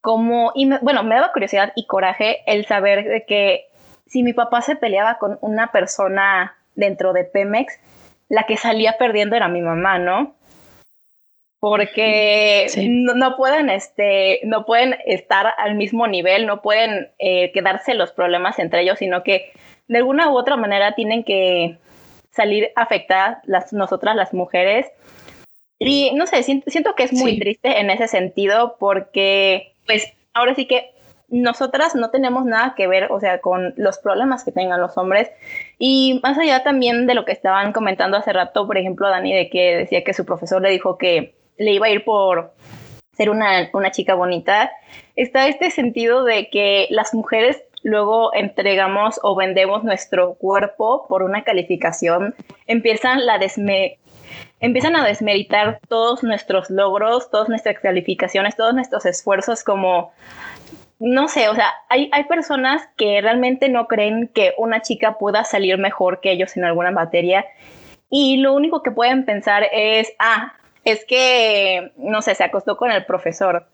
[0.00, 3.66] como, y bueno, me daba curiosidad y coraje el saber de que
[4.06, 7.78] si mi papá se peleaba con una persona dentro de Pemex,
[8.28, 10.34] la que salía perdiendo era mi mamá, ¿no?
[11.60, 18.12] Porque no, pueden, este, no pueden estar al mismo nivel, no pueden eh, quedarse los
[18.12, 19.52] problemas entre ellos, sino que
[19.86, 21.76] de alguna u otra manera tienen que
[22.30, 24.86] salir afectadas las, nosotras las mujeres.
[25.78, 30.66] Y no sé, siento, que es muy triste en ese sentido porque pues ahora sí
[30.66, 30.90] que
[31.28, 35.30] nosotras no tenemos nada que ver, o sea, con los problemas que tengan los hombres.
[35.78, 39.48] Y más allá también de lo que estaban comentando hace rato, por ejemplo, Dani, de
[39.48, 42.52] que decía que su profesor le dijo que le iba a ir por
[43.12, 44.72] ser una, una chica bonita,
[45.14, 51.44] está este sentido de que las mujeres luego entregamos o vendemos nuestro cuerpo por una
[51.44, 52.34] calificación,
[52.66, 53.38] empiezan, la
[54.60, 60.12] empiezan a desmeritar todos nuestros logros, todas nuestras calificaciones, todos nuestros esfuerzos como,
[60.98, 65.44] no sé, o sea, hay, hay personas que realmente no creen que una chica pueda
[65.44, 67.44] salir mejor que ellos en alguna materia.
[68.08, 72.90] Y lo único que pueden pensar es, ah, es que, no sé, se acostó con
[72.90, 73.66] el profesor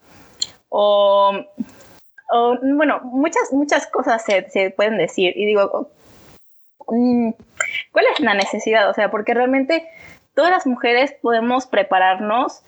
[0.69, 1.47] o
[2.62, 5.33] bueno, muchas, muchas cosas se, se pueden decir.
[5.37, 5.90] Y digo,
[6.88, 7.31] mm,
[7.92, 8.88] ¿cuál es la necesidad?
[8.90, 9.88] O sea, porque realmente
[10.35, 12.62] todas las mujeres podemos prepararnos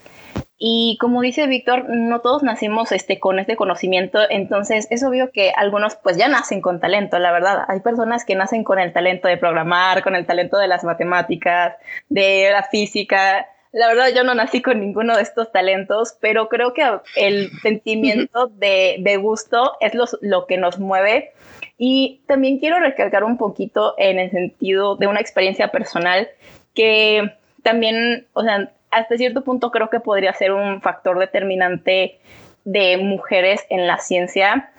[0.61, 5.53] y como dice Víctor, no todos nacimos este, con este conocimiento, entonces es obvio que
[5.55, 7.64] algunos pues ya nacen con talento, la verdad.
[7.68, 11.77] Hay personas que nacen con el talento de programar, con el talento de las matemáticas,
[12.09, 13.46] de la física.
[13.72, 16.83] La verdad yo no nací con ninguno de estos talentos, pero creo que
[17.16, 21.33] el sentimiento de, de gusto es lo, lo que nos mueve.
[21.76, 26.28] Y también quiero recalcar un poquito en el sentido de una experiencia personal
[26.74, 32.18] que también, o sea, hasta cierto punto creo que podría ser un factor determinante
[32.64, 34.72] de mujeres en la ciencia.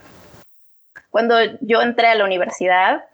[1.09, 3.05] Cuando yo entré a la universidad,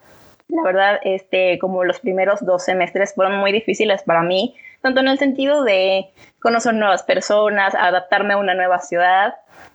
[0.48, 5.08] la verdad, este, como los primeros dos semestres fueron muy difíciles para mí, tanto en
[5.08, 9.34] el sentido de conocer nuevas personas, adaptarme a una nueva ciudad,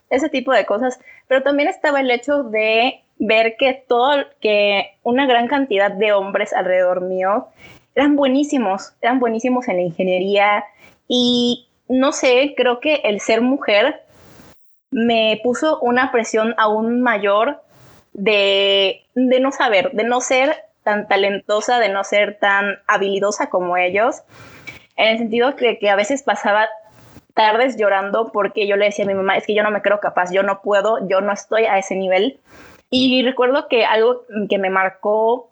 [0.09, 5.27] ese tipo de cosas, pero también estaba el hecho de ver que todo, que una
[5.27, 7.49] gran cantidad de hombres alrededor mío
[7.97, 10.65] eran buenísimos, eran buenísimos en la ingeniería,
[11.09, 14.03] y no sé, creo que el ser mujer
[14.93, 17.63] me puso una presión aún mayor
[18.13, 23.77] de, de no saber, de no ser tan talentosa, de no ser tan habilidosa como
[23.77, 24.23] ellos,
[25.01, 26.69] en el sentido de que a veces pasaba
[27.35, 30.01] tardes llorando porque yo le decía a mi mamá, es que yo no me creo
[30.01, 32.39] capaz, yo no puedo, yo no estoy a ese nivel.
[32.91, 35.51] Y recuerdo que algo que me marcó,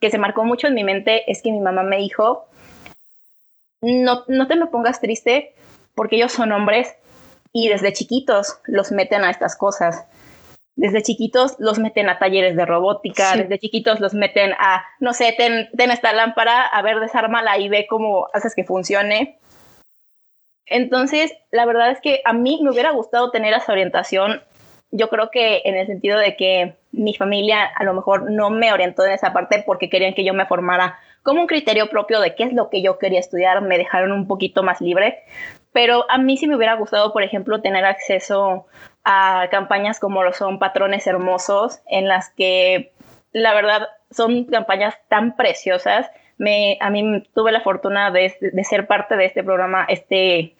[0.00, 2.46] que se marcó mucho en mi mente, es que mi mamá me dijo,
[3.80, 5.54] no, no te me pongas triste
[5.94, 6.94] porque ellos son hombres
[7.52, 10.06] y desde chiquitos los meten a estas cosas.
[10.76, 15.32] Desde chiquitos los meten a talleres de robótica, desde chiquitos los meten a, no sé,
[15.36, 19.38] ten, ten esta lámpara, a ver, desármala y ve cómo haces que funcione.
[20.66, 24.42] Entonces, la verdad es que a mí me hubiera gustado tener esa orientación.
[24.90, 28.72] Yo creo que en el sentido de que mi familia a lo mejor no me
[28.72, 32.34] orientó en esa parte porque querían que yo me formara como un criterio propio de
[32.34, 35.24] qué es lo que yo quería estudiar, me dejaron un poquito más libre,
[35.72, 38.66] pero a mí sí me hubiera gustado, por ejemplo, tener acceso
[39.04, 42.92] a campañas como lo son Patrones Hermosos, en las que
[43.32, 46.10] la verdad son campañas tan preciosas.
[46.38, 50.54] Me, a mí tuve la fortuna de, de ser parte de este programa este,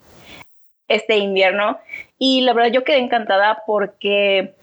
[0.88, 1.78] este invierno
[2.18, 4.54] y la verdad yo quedé encantada porque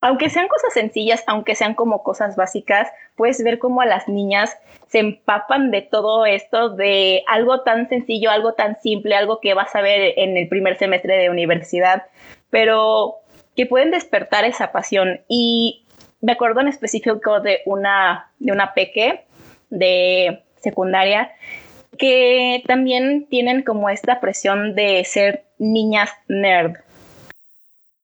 [0.00, 4.56] aunque sean cosas sencillas, aunque sean como cosas básicas, puedes ver cómo a las niñas
[4.86, 9.74] se empapan de todo esto, de algo tan sencillo, algo tan simple, algo que vas
[9.74, 12.04] a ver en el primer semestre de universidad,
[12.50, 13.16] pero
[13.54, 15.20] que pueden despertar esa pasión.
[15.28, 15.84] Y
[16.20, 19.24] me acuerdo en específico de una, de una peque
[19.70, 21.32] de secundaria
[21.98, 26.76] que también tienen como esta presión de ser niñas nerd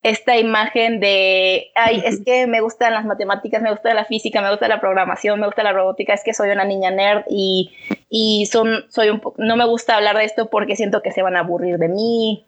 [0.03, 4.51] esta imagen de, ay, es que me gustan las matemáticas, me gusta la física, me
[4.51, 7.73] gusta la programación, me gusta la robótica, es que soy una niña nerd y,
[8.11, 11.37] y son, soy un no me gusta hablar de esto porque siento que se van
[11.37, 12.45] a aburrir de mí.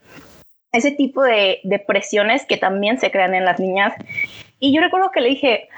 [0.74, 3.94] Ese tipo de, de presiones que también se crean en las niñas.
[4.60, 5.68] Y yo recuerdo que le dije,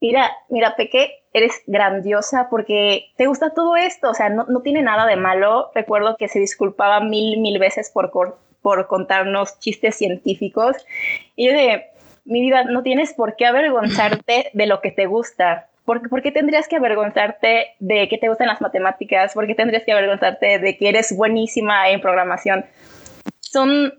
[0.00, 4.82] mira, mira, Peque, eres grandiosa porque te gusta todo esto, o sea, no, no tiene
[4.82, 5.72] nada de malo.
[5.74, 8.12] Recuerdo que se disculpaba mil, mil veces por,
[8.62, 10.76] por contarnos chistes científicos.
[11.34, 11.86] Y yo de,
[12.24, 15.68] mi vida, no tienes por qué avergonzarte de lo que te gusta.
[15.84, 19.34] ¿Por, ¿Por, qué tendrías que avergonzarte de que te gustan las matemáticas?
[19.34, 22.64] ¿Por qué tendrías que avergonzarte de que eres buenísima en programación?
[23.40, 23.92] Son,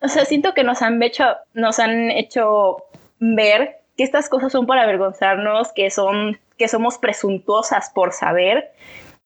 [0.00, 2.76] o sea, siento que nos han hecho, nos han hecho
[3.18, 8.72] ver que estas cosas son para avergonzarnos, que son, que somos presuntuosas por saber.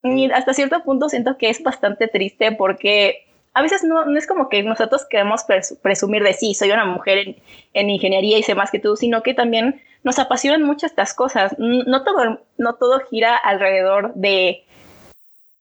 [0.02, 4.48] Y hasta cierto punto siento que es bastante triste porque a veces no, es como
[4.48, 5.44] que nosotros queremos
[5.82, 7.36] presumir de sí, soy una mujer
[7.74, 11.54] en, ingeniería y sé más que tú, sino que también nos apasionan mucho estas cosas.
[11.58, 14.64] No todo, no todo gira alrededor de,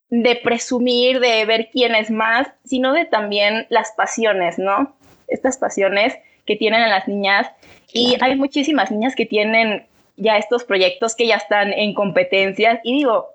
[0.10, 4.96] de presumir, de ver quién es más, sino de también las pasiones, ¿no?
[5.28, 7.48] Estas pasiones que tienen las niñas.
[7.94, 12.80] Y hay muchísimas niñas que tienen ya estos proyectos que ya están en competencias.
[12.84, 13.34] Y digo,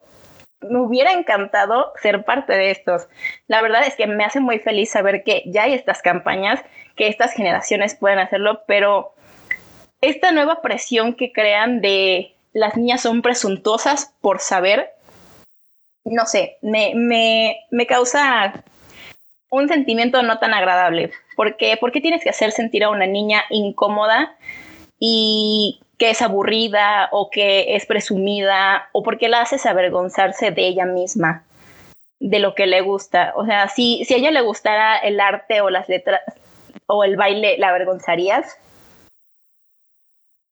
[0.68, 3.08] me hubiera encantado ser parte de estos.
[3.46, 6.60] La verdad es que me hace muy feliz saber que ya hay estas campañas,
[6.96, 9.14] que estas generaciones pueden hacerlo, pero
[10.00, 14.90] esta nueva presión que crean de las niñas son presuntuosas por saber,
[16.04, 18.64] no sé, me, me, me causa
[19.50, 21.12] un sentimiento no tan agradable.
[21.36, 24.36] Porque, ¿Por qué tienes que hacer sentir a una niña incómoda
[24.98, 30.86] y que es aburrida o que es presumida o porque la haces avergonzarse de ella
[30.86, 31.44] misma,
[32.20, 33.32] de lo que le gusta.
[33.36, 36.20] O sea, si, si a ella le gustara el arte o las letras
[36.86, 38.58] o el baile, ¿la avergonzarías?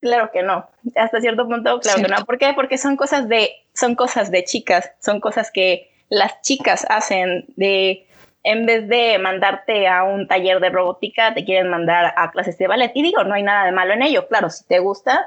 [0.02, 0.68] Claro que no.
[0.96, 2.24] Hasta cierto punto, claro que no.
[2.26, 2.52] ¿Por qué?
[2.54, 8.06] Porque son cosas de, son cosas de chicas, son cosas que las chicas hacen de
[8.42, 12.66] en vez de mandarte a un taller de robótica, te quieren mandar a clases de
[12.66, 12.90] ballet.
[12.96, 14.26] Y digo, no hay nada de malo en ello.
[14.26, 15.24] Claro, si te gusta,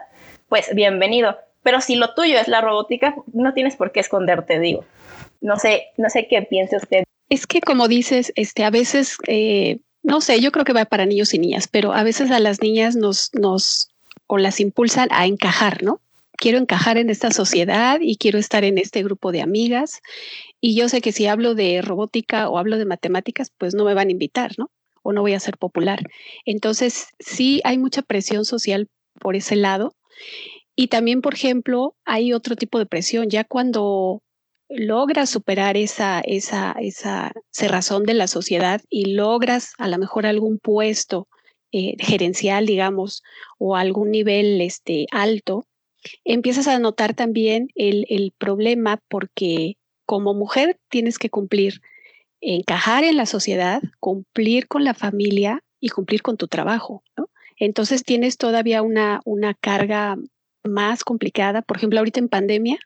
[0.50, 1.38] pues bienvenido.
[1.64, 4.84] Pero si lo tuyo es la robótica, no tienes por qué esconderte, digo.
[5.40, 7.06] No sé, no sé qué piense usted.
[7.30, 11.06] Es que como dices, este, a veces, eh, no sé, yo creo que va para
[11.06, 13.94] niños y niñas, pero a veces a las niñas nos, nos,
[14.28, 16.02] o las impulsan a encajar, ¿no?
[16.38, 20.02] Quiero encajar en esta sociedad y quiero estar en este grupo de amigas
[20.60, 23.94] y yo sé que si hablo de robótica o hablo de matemáticas, pues no me
[23.94, 24.72] van a invitar, ¿no?
[25.04, 26.02] O no voy a ser popular.
[26.46, 28.88] Entonces, sí hay mucha presión social
[29.20, 29.96] por ese lado.
[30.76, 33.30] Y también, por ejemplo, hay otro tipo de presión.
[33.30, 34.24] Ya cuando
[34.68, 40.58] logras superar esa, esa, esa cerrazón de la sociedad y logras a lo mejor algún
[40.58, 41.28] puesto
[41.78, 43.22] eh, gerencial, digamos,
[43.58, 45.66] o algún nivel este, alto,
[46.24, 51.82] empiezas a notar también el, el problema porque como mujer tienes que cumplir,
[52.40, 57.04] encajar en la sociedad, cumplir con la familia y cumplir con tu trabajo.
[57.58, 60.16] Entonces tienes todavía una, una carga
[60.64, 61.62] más complicada.
[61.62, 62.80] Por ejemplo, ahorita en pandemia,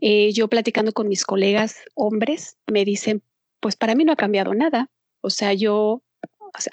[0.00, 3.22] eh, yo platicando con mis colegas hombres, me dicen,
[3.60, 4.90] pues para mí no ha cambiado nada.
[5.20, 6.02] O sea, yo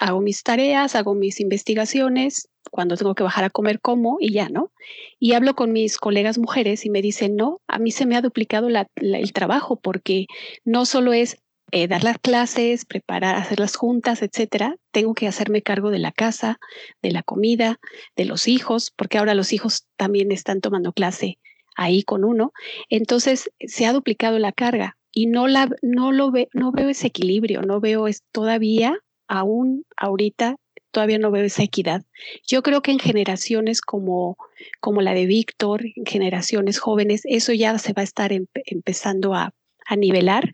[0.00, 4.48] hago mis tareas, hago mis investigaciones, cuando tengo que bajar a comer como y ya,
[4.48, 4.72] ¿no?
[5.18, 8.22] Y hablo con mis colegas mujeres y me dicen, no, a mí se me ha
[8.22, 10.26] duplicado el trabajo porque
[10.64, 11.38] no solo es
[11.72, 16.12] eh, dar las clases, preparar, hacer las juntas, etcétera, tengo que hacerme cargo de la
[16.12, 16.58] casa,
[17.02, 17.80] de la comida,
[18.14, 21.38] de los hijos, porque ahora los hijos también están tomando clase
[21.76, 22.52] ahí con uno.
[22.88, 27.08] Entonces se ha duplicado la carga y no la no lo ve, no veo ese
[27.08, 30.56] equilibrio, no veo es todavía aún ahorita
[30.90, 32.04] todavía no veo esa equidad.
[32.46, 34.38] Yo creo que en generaciones como,
[34.80, 39.52] como la de Víctor, en generaciones jóvenes, eso ya se va a estar empezando a,
[39.86, 40.52] a nivelar,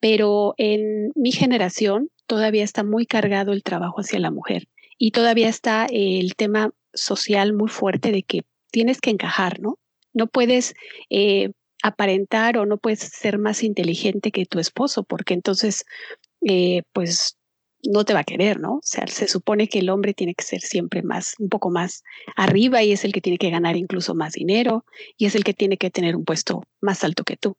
[0.00, 4.66] pero en mi generación todavía está muy cargado el trabajo hacia la mujer
[4.98, 9.78] y todavía está el tema social muy fuerte de que tienes que encajar, ¿no?
[10.12, 10.74] No puedes
[11.08, 11.50] eh,
[11.82, 15.84] aparentar o no puedes ser más inteligente que tu esposo, porque entonces,
[16.42, 17.36] eh, pues
[17.84, 18.74] no te va a querer, ¿no?
[18.74, 22.02] O sea, se supone que el hombre tiene que ser siempre más, un poco más
[22.36, 24.84] arriba y es el que tiene que ganar incluso más dinero
[25.16, 27.56] y es el que tiene que tener un puesto más alto que tú.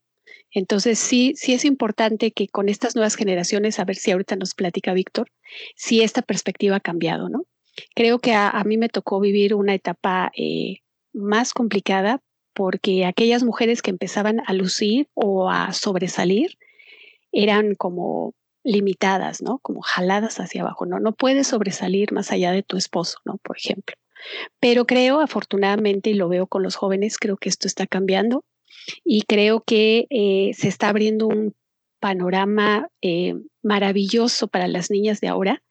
[0.53, 4.53] Entonces, sí, sí es importante que con estas nuevas generaciones, a ver si ahorita nos
[4.53, 5.31] platica Víctor,
[5.75, 7.45] si esta perspectiva ha cambiado, ¿no?
[7.95, 10.79] Creo que a, mí me tocó vivir una etapa eh,
[11.13, 12.21] más complicada
[12.53, 16.57] porque aquellas mujeres que empezaban a lucir o a sobresalir
[17.31, 19.60] eran como limitadas, ¿no?
[19.60, 21.00] Como jaladas hacia abajo, ¿no?
[21.00, 23.38] No puedes sobresalir más allá de tu esposo, ¿no?
[23.38, 23.95] Por ejemplo.
[24.60, 28.45] Pero creo, afortunadamente, y lo veo con los jóvenes, creo que esto está cambiando
[29.04, 31.56] y creo que eh, se está abriendo un
[32.00, 35.63] panorama eh, maravilloso para las niñas de ahora.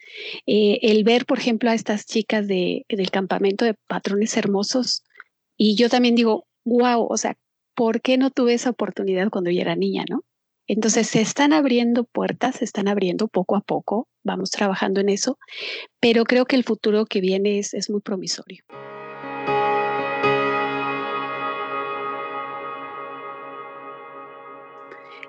[0.46, 5.02] Eh, el ver, por ejemplo, a estas chicas de, del campamento de patrones hermosos,
[5.56, 7.36] y yo también digo, wow, o sea,
[7.74, 10.24] ¿por qué no tuve esa oportunidad cuando yo era niña, no?
[10.72, 15.36] Entonces se están abriendo puertas, se están abriendo poco a poco, vamos trabajando en eso,
[15.98, 18.62] pero creo que el futuro que viene es, muy promisorio.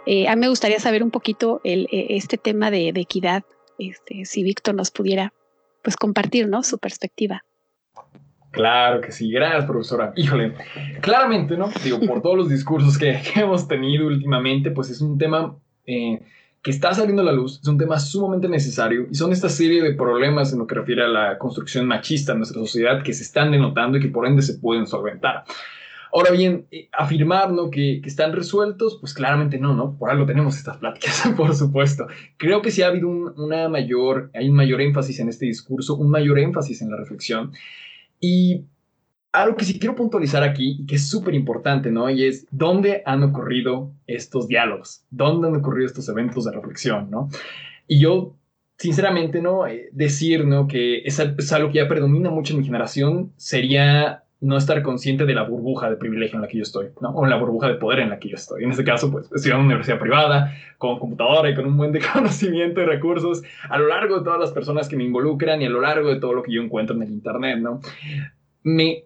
[0.06, 3.44] Eh, a mí me gustaría saber un poquito el, e, este tema de, equidad,
[3.80, 5.34] este, si Víctor nos pudiera
[5.82, 6.62] pues compartir ¿no?
[6.62, 7.44] su perspectiva.
[8.52, 10.12] Claro que sí, gracias profesora.
[10.16, 10.54] Híjole,
[11.02, 11.70] claramente, ¿no?
[11.84, 16.22] Digo, por todos los discursos que, hemos tenido últimamente, pues es un tema eh,
[16.62, 19.82] que está saliendo a la luz, es un tema sumamente necesario y son esta serie
[19.82, 23.24] de problemas en lo que refiere a la construcción machista en nuestra sociedad que se
[23.24, 25.46] están denotando y que por ende se pueden solventar.
[26.14, 27.70] Ahora bien, eh, afirmar ¿no?
[27.72, 29.98] que, están resueltos, pues claramente no, ¿no?
[29.98, 32.08] Por algo tenemos estas pláticas, por supuesto.
[32.36, 35.96] Creo que sí ha habido un, una mayor, hay un mayor énfasis en este discurso,
[35.96, 37.54] un mayor énfasis en la reflexión.
[38.22, 38.64] Y
[39.34, 42.10] algo que sí quiero puntualizar aquí, que es súper importante, ¿no?
[42.10, 47.30] Y es dónde han ocurrido estos diálogos, dónde han ocurrido estos eventos de reflexión, ¿no?
[47.88, 48.36] Y yo,
[48.78, 49.68] sinceramente, ¿no?
[49.68, 50.68] Eh, decir, ¿no?
[50.68, 55.36] Que es, algo que ya predomina mucho en mi generación sería no estar consciente de
[55.36, 57.10] la burbuja de privilegio en la que yo estoy, ¿no?
[57.12, 58.64] O la burbuja de poder en la que yo estoy.
[58.64, 61.92] En este caso, pues, estoy en una universidad privada, con computadora y con un buen
[61.92, 65.66] de conocimiento y recursos a lo largo de todas las personas que me involucran y
[65.66, 67.82] a lo largo de todo lo que yo encuentro en el Internet, ¿no?
[68.64, 69.04] Me,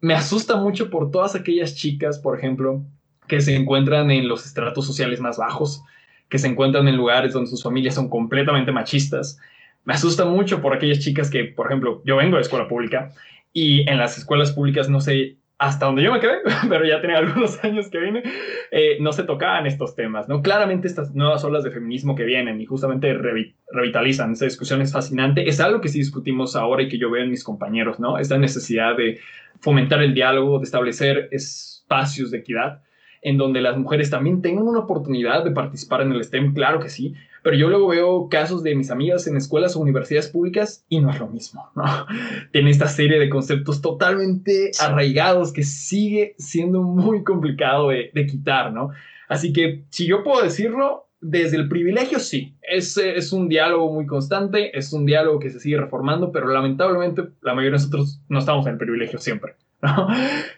[0.00, 2.82] me asusta mucho por todas aquellas chicas, por ejemplo,
[3.26, 5.82] que se encuentran en los estratos sociales más bajos,
[6.30, 9.38] que se encuentran en lugares donde sus familias son completamente machistas.
[9.84, 13.12] Me asusta mucho por aquellas chicas que, por ejemplo, yo vengo de escuela pública
[13.52, 16.38] Y en las escuelas públicas no sé hasta donde yo me quedé,
[16.68, 18.22] pero ya tenía algunos años que vine,
[18.70, 20.40] eh, no se tocaban estos temas, ¿no?
[20.40, 25.48] Claramente estas nuevas olas de feminismo que vienen y justamente revitalizan esa discusión es fascinante,
[25.48, 28.18] es algo que sí discutimos ahora y que yo veo en mis compañeros, ¿no?
[28.18, 29.18] Esta necesidad de
[29.60, 32.82] fomentar el diálogo, de establecer espacios de equidad
[33.20, 36.88] en donde las mujeres también tengan una oportunidad de participar en el STEM, claro que
[36.88, 41.00] sí, pero yo luego veo casos de mis amigas en escuelas o universidades públicas y
[41.00, 41.84] no es lo mismo, ¿no?
[42.52, 48.90] Tiene esta serie de conceptos totalmente arraigados que sigue siendo muy complicado de, quitar, ¿no?
[49.28, 54.06] Así que si yo puedo decirlo, desde el privilegio sí, es, es un diálogo muy
[54.06, 58.38] constante, es un diálogo que se sigue reformando, pero lamentablemente la mayoría de nosotros no
[58.38, 59.54] estamos en el privilegio siempre.
[59.82, 60.08] ¿no?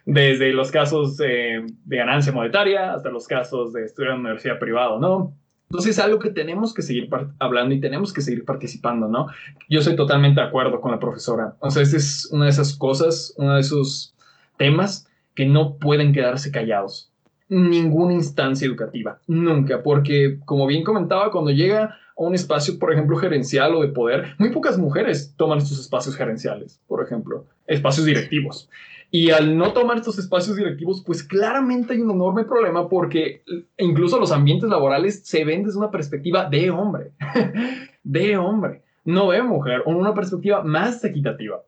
[0.07, 5.37] Desde los casos de ganancia monetaria hasta los casos de estudiar en universidad privada, ¿no?
[5.71, 7.09] Entonces es algo que tenemos que seguir
[7.39, 9.29] hablando y tenemos que seguir participando, ¿no?
[9.69, 11.55] Yo soy totalmente de acuerdo con la profesora.
[11.61, 14.13] O sea, esta es una de esas cosas, uno de esos
[14.57, 15.07] temas
[15.37, 17.13] que no pueden quedarse callados.
[17.49, 21.97] Ninguna instancia educativa, nunca, porque como bien comentaba, cuando llega
[22.27, 26.81] un espacio, por ejemplo, gerencial o de poder, muy pocas mujeres toman estos espacios gerenciales,
[26.87, 28.69] por ejemplo, espacios directivos.
[29.11, 33.43] Y al no tomar estos espacios directivos, pues claramente hay un enorme problema porque
[33.79, 37.13] incluso los ambientes laborales se ven desde una perspectiva de hombre,
[38.05, 41.63] de hombre, no de mujer, o una perspectiva más equitativa.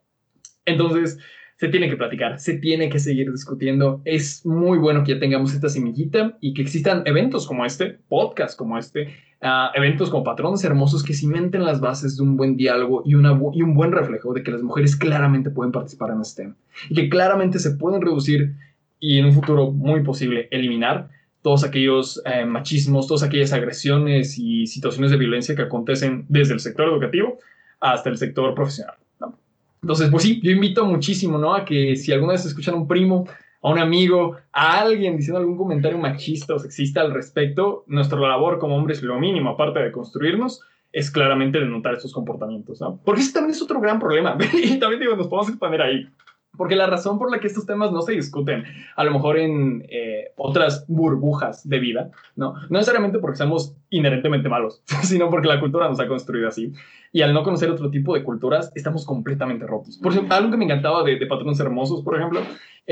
[0.65, 1.19] Entonces,
[1.57, 4.03] se tiene que platicar, se tiene que seguir discutiendo.
[4.05, 8.59] Es muy bueno que ya tengamos esta semillita y que existan eventos como este, podcast
[8.59, 13.03] como este, uh, eventos como patrones hermosos que cimenten las bases de un buen diálogo
[13.05, 16.55] y, una, y un buen reflejo de que las mujeres claramente pueden participar en STEM
[16.89, 18.55] y que claramente se pueden reducir
[19.01, 21.09] y en un futuro muy posible eliminar
[21.43, 26.61] todos aquellos eh, machismos, todas aquellas agresiones y situaciones de violencia que acontecen desde el
[26.61, 27.39] sector educativo
[27.81, 28.95] hasta el sector profesional.
[29.83, 31.55] Entonces, pues sí, yo invito muchísimo, ¿no?
[31.55, 33.27] A que si alguna vez escuchan a un primo,
[33.63, 38.59] a un amigo, a alguien diciendo algún comentario machista o sexista al respecto, nuestra labor
[38.59, 40.61] como hombres, lo mínimo, aparte de construirnos,
[40.93, 43.01] es claramente denotar estos comportamientos, ¿no?
[43.05, 44.37] Porque ese también es otro gran problema.
[44.53, 46.07] y también digo, nos podemos expandir ahí.
[46.55, 49.87] Porque la razón por la que estos temas no se discuten, a lo mejor en
[49.89, 52.53] eh, otras burbujas de vida, ¿no?
[52.69, 56.71] No necesariamente porque seamos inherentemente malos, sino porque la cultura nos ha construido así.
[57.11, 59.97] Y al no conocer otro tipo de culturas, estamos completamente rotos.
[59.97, 62.41] Por ejemplo, algo que me encantaba de, de Patrones Hermosos, por ejemplo,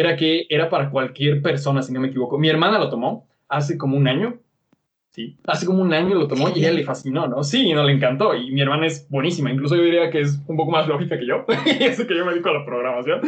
[0.01, 2.39] era que era para cualquier persona, si no me equivoco.
[2.39, 4.41] Mi hermana lo tomó hace como un año
[5.13, 7.43] Sí, hace como un año lo tomó y ella le fascinó, ¿no?
[7.43, 8.33] Sí, no le encantó.
[8.37, 9.51] Y mi hermana es buenísima.
[9.51, 11.45] Incluso yo diría que es un poco más lógica que yo.
[11.81, 13.21] Eso que yo me dedico a la programación.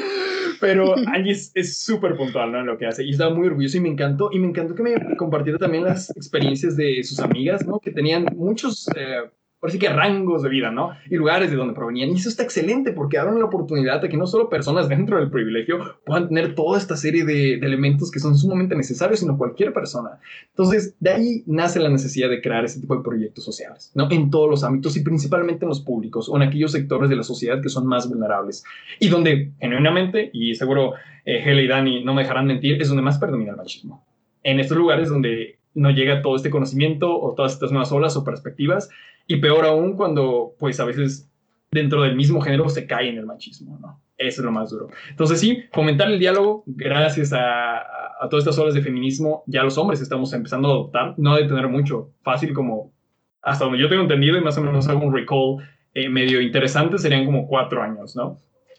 [0.61, 2.61] Pero Angie es súper puntual, ¿no?
[2.61, 3.03] En lo que hace.
[3.05, 4.31] Y estaba muy orgulloso y me encantó.
[4.33, 7.81] Y me encantó que me compartiera también las experiencias de sus amigas, ¿no?
[7.81, 9.29] Que tenían muchos eh,
[9.63, 10.91] por así que rangos de vida, ¿no?
[11.09, 12.11] Y lugares de donde provenían.
[12.11, 15.31] Y eso está excelente porque abren la oportunidad de que no solo personas dentro del
[15.31, 20.19] privilegio puedan tener toda esta serie de, elementos que son sumamente necesarios, sino cualquier persona.
[20.49, 24.11] Entonces, de ahí nace la necesidad de crear este tipo de proyectos sociales, ¿no?
[24.11, 27.23] En todos los ámbitos y principalmente en los públicos o en aquellos sectores de la
[27.23, 28.65] sociedad que son más vulnerables
[28.99, 30.95] y donde, genuinamente, y seguro
[31.25, 34.05] eh, Hele y Dani no me dejarán mentir, es donde más predomina el machismo.
[34.43, 38.25] En estos lugares donde no llega todo este conocimiento o todas estas nuevas olas o
[38.25, 38.91] perspectivas
[39.27, 41.31] y peor aún cuando, pues a veces
[41.71, 44.01] dentro del mismo género se cae en el machismo, ¿no?
[44.19, 44.89] Eso es lo más duro.
[45.09, 49.79] Entonces sí, fomentar el diálogo, gracias a, a, todas estas olas de feminismo, ya los
[49.79, 52.93] hombres estamos empezando a adoptar, no de tener mucho, fácil como,
[53.41, 55.57] hasta donde yo tengo entendido y más o menos hago un recall
[55.95, 58.39] eh, medio interesante, serían como cuatro años, ¿no?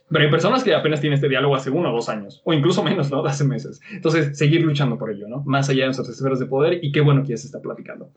[0.09, 2.83] Pero hay personas que apenas tienen este diálogo hace uno o dos años, o incluso
[2.83, 3.25] menos, ¿no?
[3.25, 3.81] Hace meses.
[3.91, 5.43] Entonces, seguir luchando por ello, ¿no?
[5.45, 8.11] Más allá de nuestras esferas de poder y qué bueno que ya se está platicando.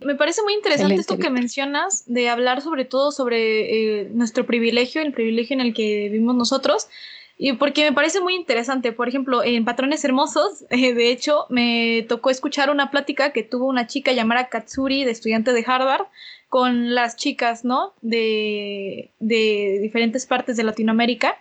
[0.00, 5.02] Me parece muy interesante esto que mencionas de hablar sobre todo sobre eh, nuestro privilegio,
[5.02, 6.88] el privilegio en el que vivimos nosotros,
[7.36, 8.92] y porque me parece muy interesante.
[8.92, 13.66] Por ejemplo, en Patrones Hermosos, eh, de hecho, me tocó escuchar una plática que tuvo
[13.66, 16.06] una chica llamada Katsuri, de estudiante de Harvard,
[16.48, 17.92] con las chicas, ¿no?
[18.00, 21.38] De, de diferentes partes de Latinoamérica.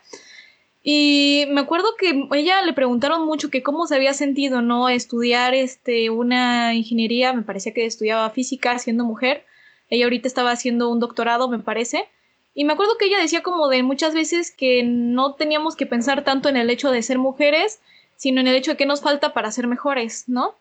[0.90, 4.88] Y me acuerdo que ella le preguntaron mucho que cómo se había sentido, ¿no?
[4.88, 9.44] Estudiar este, una ingeniería, me parecía que estudiaba física siendo mujer.
[9.90, 12.08] Ella ahorita estaba haciendo un doctorado, me parece.
[12.54, 16.24] Y me acuerdo que ella decía como de muchas veces que no teníamos que pensar
[16.24, 17.82] tanto en el hecho de ser mujeres,
[18.16, 20.56] sino en el hecho de qué nos falta para ser mejores, ¿no?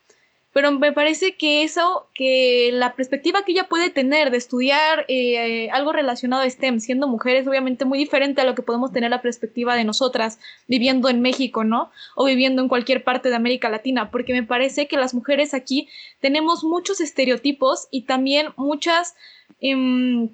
[0.57, 5.69] Pero me parece que eso, que la perspectiva que ella puede tener de estudiar eh,
[5.69, 9.11] algo relacionado a STEM siendo mujer es obviamente muy diferente a lo que podemos tener
[9.11, 11.91] la perspectiva de nosotras viviendo en México, ¿no?
[12.15, 15.91] O viviendo en cualquier parte de América Latina, porque me parece que las mujeres aquí
[16.21, 19.15] tenemos muchos estereotipos y también muchas
[19.61, 20.31] em,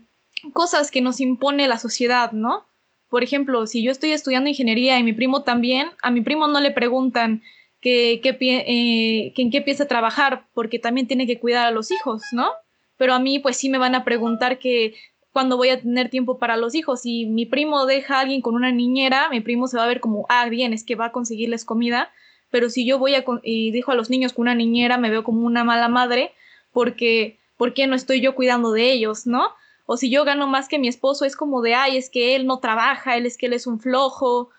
[0.53, 2.65] cosas que nos impone la sociedad, ¿no?
[3.11, 6.61] por ejemplo, si yo estoy estudiando ingeniería y mi primo también, a mi primo no
[6.61, 7.43] le preguntan
[7.83, 11.91] que, eh, que en qué empieza a trabajar, porque también tiene que cuidar a los
[11.91, 12.53] hijos, ¿no?
[12.97, 14.95] Pero a mí, pues sí me van a preguntar que
[15.33, 17.03] cuándo voy a tener tiempo para los hijos.
[17.03, 20.01] Si mi primo deja a alguien con una niñera, mi primo se va a ver
[20.01, 22.11] como, ah, bien, es que va a conseguirles comida.
[22.51, 25.25] Pero si yo voy a y dejo a los niños con una niñera, me veo
[25.25, 26.33] como una mala madre,
[26.71, 29.49] porque, ¿por qué no estoy yo cuidando de ellos, no?
[29.87, 32.47] O si yo gano más que mi esposo, es como de, ay, es que él
[32.47, 34.51] no trabaja, él es que él es un flojo,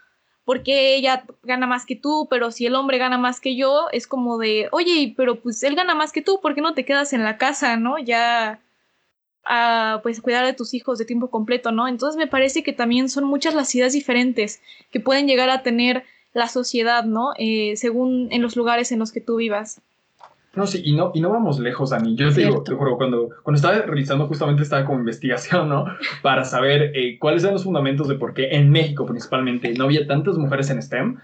[0.46, 4.08] porque ella gana más que tú, pero si el hombre gana más que yo, es
[4.08, 7.14] como de, oye, pero pues él gana más que tú, ¿por qué no te quedas
[7.14, 7.98] en la casa, no?
[7.98, 8.60] Ya
[9.46, 11.88] a pues cuidar de tus hijos de tiempo completo, ¿no?
[11.88, 16.04] Entonces me parece que también son muchas las ideas diferentes que pueden llegar a tener
[16.34, 17.32] la sociedad, ¿no?
[17.38, 19.82] Eh, según en los lugares en los que tú vivas.
[20.56, 22.16] No, sí, y no, y no vamos lejos, Dani.
[22.16, 25.86] Yo te digo, te juro, cuando, cuando estaba realizando justamente esta como investigación, ¿no?
[26.22, 30.06] Para saber eh, cuáles eran los fundamentos de por qué en México principalmente no había
[30.06, 31.18] tantas mujeres en STEM.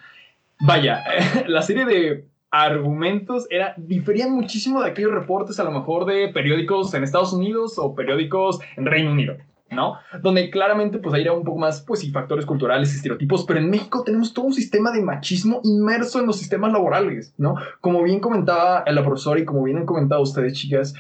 [0.61, 1.03] Vaya,
[1.47, 6.91] la serie de argumentos era, diferían muchísimo de aquellos reportes a lo mejor de periódicos
[6.95, 9.37] en Estados Unidos o periódicos en Reino Unido.
[9.71, 9.97] ¿No?
[10.21, 13.69] Donde claramente pues ahí era un poco más, pues y factores culturales, estereotipos, pero en
[13.69, 17.55] México tenemos todo un sistema de machismo inmerso en los sistemas laborales, ¿no?
[17.81, 20.93] Como bien comentaba la profesora y como bien han comentado ustedes, chicas,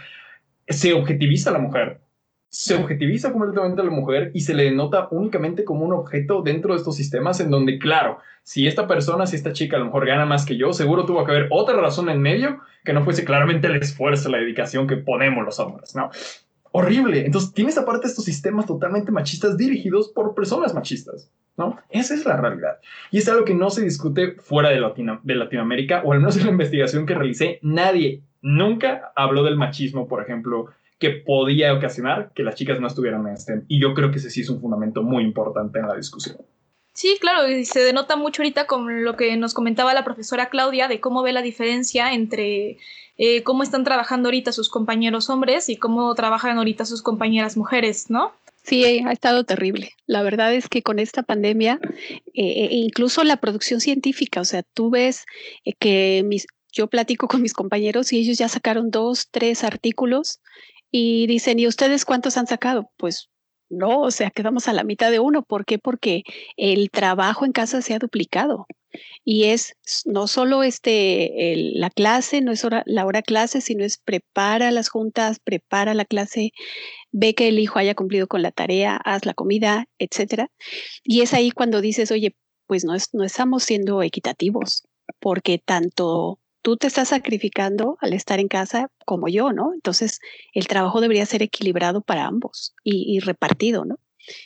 [0.67, 2.01] se objetiviza a la mujer,
[2.49, 6.73] se objetiviza completamente a la mujer y se le denota únicamente como un objeto dentro
[6.73, 10.07] de estos sistemas en donde, claro, si esta persona, si esta chica a lo mejor
[10.07, 13.23] gana más que yo, seguro tuvo que haber otra razón en medio que no fuese
[13.23, 16.09] claramente el esfuerzo, la dedicación que ponemos los hombres, ¿no?
[16.71, 17.25] Horrible.
[17.25, 21.77] Entonces, tienes aparte estos sistemas totalmente machistas dirigidos por personas machistas, ¿no?
[21.89, 22.79] Esa es la realidad.
[23.11, 24.81] Y es algo que no se discute fuera de,
[25.23, 30.07] de Latinoamérica, o al menos en la investigación que realicé, nadie nunca habló del machismo,
[30.07, 30.67] por ejemplo,
[30.99, 33.65] que podía ocasionar que las chicas no estuvieran en STEM.
[33.67, 36.37] Y yo creo que ese sí es un fundamento muy importante en la discusión.
[36.93, 40.89] Sí, claro, y se denota mucho ahorita con lo que nos comentaba la profesora Claudia
[40.89, 42.77] de cómo ve la diferencia entre
[43.21, 48.09] eh, cómo están trabajando ahorita sus compañeros hombres y cómo trabajan ahorita sus compañeras mujeres,
[48.09, 48.31] ¿no?
[48.63, 49.91] Sí, ha estado terrible.
[50.05, 51.81] La verdad es que con esta pandemia,
[52.33, 55.25] eh, e incluso la producción científica, o sea, tú ves
[55.65, 60.39] eh, que mis, yo platico con mis compañeros y ellos ya sacaron dos, tres artículos
[60.89, 62.89] y dicen, ¿y ustedes cuántos han sacado?
[62.95, 63.27] Pues
[63.69, 65.43] no, o sea, quedamos a la mitad de uno.
[65.43, 65.77] ¿Por qué?
[65.77, 66.23] Porque
[66.55, 68.65] el trabajo en casa se ha duplicado.
[69.23, 69.75] Y es
[70.05, 75.39] no solo este, la clase, no es la hora clase, sino es prepara las juntas,
[75.39, 76.51] prepara la clase,
[77.11, 80.51] ve que el hijo haya cumplido con la tarea, haz la comida, etcétera.
[81.03, 82.35] Y es ahí cuando dices, oye,
[82.67, 84.83] pues no, es, no estamos siendo equitativos,
[85.19, 89.73] porque tanto tú te estás sacrificando al estar en casa como yo, ¿no?
[89.73, 90.19] Entonces,
[90.53, 93.97] el trabajo debería ser equilibrado para ambos y, repartido, ¿no?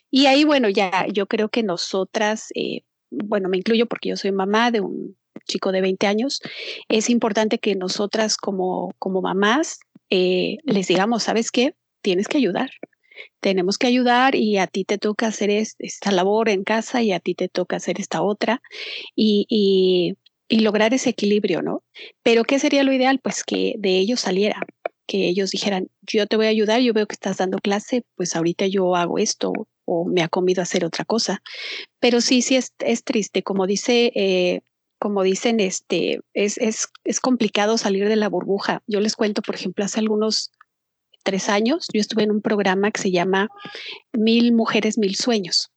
[0.10, 2.84] Y ahí, bueno, ya yo creo que nosotras, eh,
[3.24, 6.42] bueno, me incluyo porque yo soy mamá de un chico de 20 años,
[6.88, 11.76] es importante que nosotras como, como mamás eh, les digamos, ¿sabes qué?
[12.02, 12.70] Tienes que ayudar.
[13.42, 17.20] Tenemos que ayudar y a ti te toca hacer esta labor en casa y a
[17.20, 18.62] ti te toca hacer esta otra.
[19.16, 20.18] y
[20.54, 21.84] y lograr ese equilibrio, ¿no?
[22.22, 23.20] Pero ¿qué sería lo ideal?
[23.20, 24.62] Pues que de ellos saliera,
[25.08, 28.36] que ellos dijeran, yo te voy a ayudar, yo veo que estás dando clase, pues
[28.36, 29.52] ahorita yo hago esto
[29.86, 31.42] o me ha comido hacer otra cosa.
[32.00, 34.12] Pero sí, sí es, es triste, como dice...
[34.16, 34.62] Eh,
[35.00, 38.84] como dicen, este, es, es, es complicado salir de la burbuja.
[38.88, 40.54] Yo les cuento, por ejemplo, hace algunos
[41.26, 43.50] tres años, yo estuve en un programa que se llama
[44.14, 45.74] Mil Mujeres, Mil Sueños.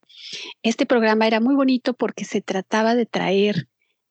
[0.63, 3.67] Este programa era muy bonito porque se trataba de traer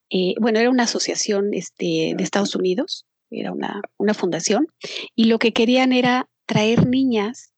[0.09, 4.67] eh, bueno, era una asociación este, de Estados Unidos, era una, una fundación,
[5.15, 7.51] y lo que querían era traer niñas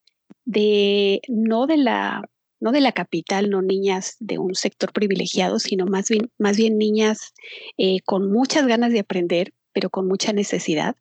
[0.48, 2.24] de, no de la
[2.60, 6.80] no de la capital, no niñas de un sector privilegiado, sino más bien, más bien
[6.80, 7.36] niñas
[7.78, 10.96] eh, con muchas ganas de aprender, pero con mucha necesidad.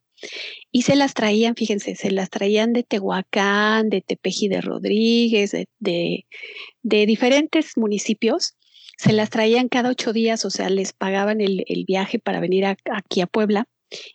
[0.70, 5.66] Y se las traían, fíjense, se las traían de Tehuacán, de Tepeji de Rodríguez, de,
[5.78, 6.26] de,
[6.82, 8.54] de diferentes municipios
[8.96, 13.20] se las traían cada ocho días, o sea, les pagaban el, viaje para venir aquí
[13.20, 13.68] a Puebla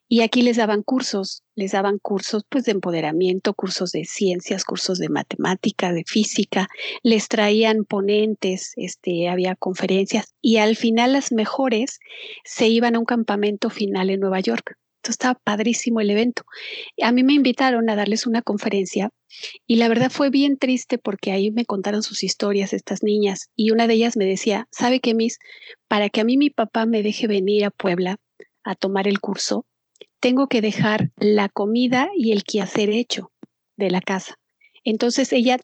[0.07, 4.99] y aquí les daban cursos, les daban cursos pues de empoderamiento, cursos de ciencias, cursos
[4.99, 6.67] de matemática, de física,
[7.03, 11.99] les traían ponentes, este, había conferencias y al final las mejores
[12.43, 14.75] se iban a un campamento final en Nueva York.
[15.01, 16.43] Entonces estaba padrísimo el evento.
[17.01, 19.09] A mí me invitaron a darles una conferencia
[19.65, 23.71] y la verdad fue bien triste porque ahí me contaron sus historias estas niñas y
[23.71, 25.39] una de ellas me decía, ¿sabe qué, Miss?
[25.87, 28.17] Para que a mí mi papá me deje venir a Puebla
[28.63, 29.65] a tomar el curso,
[30.19, 33.31] tengo que dejar la comida y el quehacer hecho
[33.77, 34.35] de la casa.
[34.83, 35.57] Entonces ella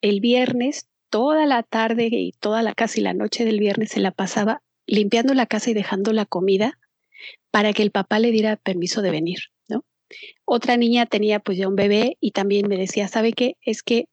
[0.00, 4.10] el viernes toda la tarde y toda la casi la noche del viernes se la
[4.10, 6.78] pasaba limpiando la casa y dejando la comida
[7.50, 9.38] para que el papá le diera permiso de venir,
[9.68, 9.84] ¿no?
[10.44, 13.56] Otra niña tenía pues ya un bebé y también me decía, ¿sabe qué?
[13.60, 14.06] Es que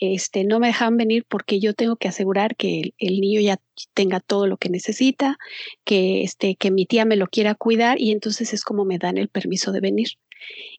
[0.00, 3.60] este, no me dejan venir porque yo tengo que asegurar que el, niño ya
[3.94, 5.38] tenga todo lo que necesita,
[5.84, 9.18] que, este, que mi tía me lo quiera cuidar y entonces es como me dan
[9.18, 10.08] el permiso de venir.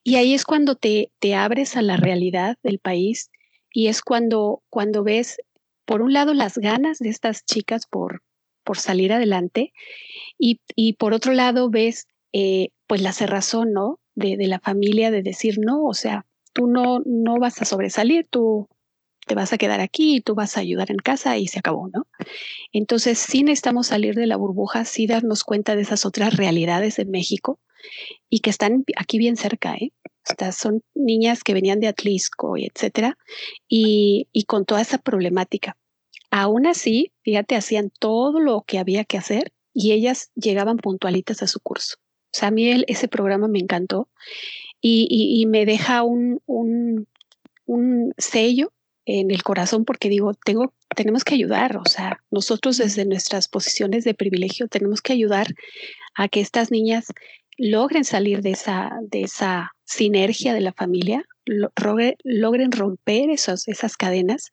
[0.04, 3.30] Y ahí es cuando te, te abres a la realidad del país
[3.72, 5.38] y es cuando, cuando ves,
[5.86, 8.24] por un lado, las ganas de estas chicas por,
[8.64, 9.72] por salir adelante
[10.40, 14.00] y, y por otro lado ves eh, pues la cerrazón, ¿no?
[14.16, 18.28] De, de, la familia de decir, no, o sea, tú no, no vas a sobresalir,
[18.30, 18.68] tú
[19.32, 21.88] te vas a quedar aquí y tú vas a ayudar en casa y se acabó,
[21.88, 22.06] ¿no?
[22.74, 27.12] Entonces sí necesitamos salir de la burbuja, sí darnos cuenta de esas otras realidades en
[27.12, 27.58] México
[28.30, 29.94] y que están aquí bien cerca, ¿eh?
[30.28, 33.18] Estas son niñas que venían de Atlisco y etcétera,
[33.70, 35.78] y, y con toda esa problemática.
[36.30, 41.48] Aún así, fíjate, hacían todo lo que había que hacer y ellas llegaban puntualitas a
[41.48, 41.96] su curso.
[42.34, 44.10] O sea, a mí ese programa me encantó
[44.82, 47.08] y, y, y me deja un, un,
[47.66, 48.74] un sello
[49.20, 54.06] en el corazón porque digo, tengo, tenemos que ayudar, o sea, nosotros desde nuestras posiciones
[54.06, 55.48] de privilegio tenemos que ayudar
[56.16, 57.08] a que estas niñas
[57.58, 64.52] logren salir de esa, de esa sinergia de la familia, logren romper esos, esas cadenas,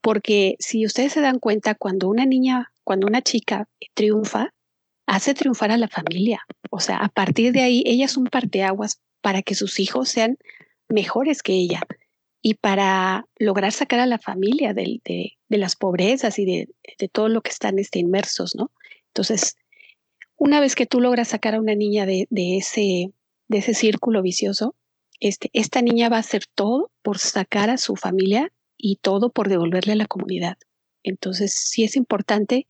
[0.00, 4.54] porque si ustedes se dan cuenta, cuando una niña, cuando una chica triunfa,
[5.06, 6.40] hace triunfar a la familia.
[6.70, 10.38] O sea, a partir de ahí, ella es un parteaguas para que sus hijos sean
[10.88, 11.82] mejores que ella
[12.42, 16.68] y para lograr sacar a la familia de, de, las pobrezas y de,
[16.98, 18.72] de, todo lo que están este, inmersos, ¿no?
[19.08, 19.56] Entonces,
[20.36, 23.12] una vez que tú logras sacar a una niña de, ese,
[23.46, 24.74] de ese círculo vicioso,
[25.20, 29.48] este, esta niña va a hacer todo por sacar a su familia y todo por
[29.48, 30.58] devolverle a la comunidad.
[31.04, 32.66] Entonces, sí es importante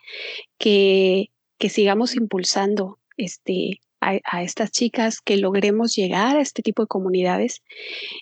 [0.58, 6.88] que, que sigamos impulsando este, a, estas chicas, que logremos llegar a este tipo de
[6.88, 7.62] comunidades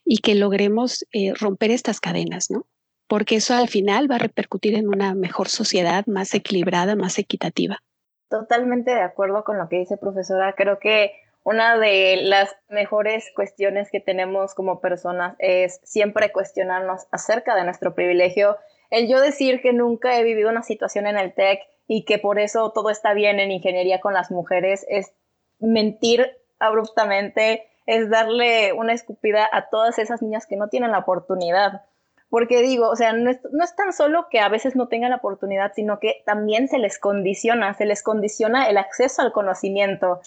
[0.05, 2.67] y que logremos eh, romper estas cadenas, ¿no?
[3.09, 7.79] Porque eso al final va a repercutir en una mejor sociedad, más equilibrada, más equitativa.
[8.29, 10.55] Totalmente de acuerdo con lo que dice profesora.
[10.57, 11.13] Creo que
[11.43, 17.95] una de las mejores cuestiones que tenemos como personas es siempre cuestionarnos acerca de nuestro
[17.95, 18.57] privilegio.
[18.91, 22.39] El yo decir que nunca he vivido una situación en el TEC y que por
[22.39, 25.13] eso todo está bien en ingeniería con las mujeres es
[25.61, 26.27] mentir
[26.59, 31.83] abruptamente, es darle una escupida a todas esas niñas que no tienen la oportunidad.
[32.29, 33.41] Porque digo, o sea, no es,
[33.77, 37.75] tan solo que a veces no tengan la oportunidad, sino que también se les condiciona,
[37.75, 40.21] se les condiciona el acceso al conocimiento.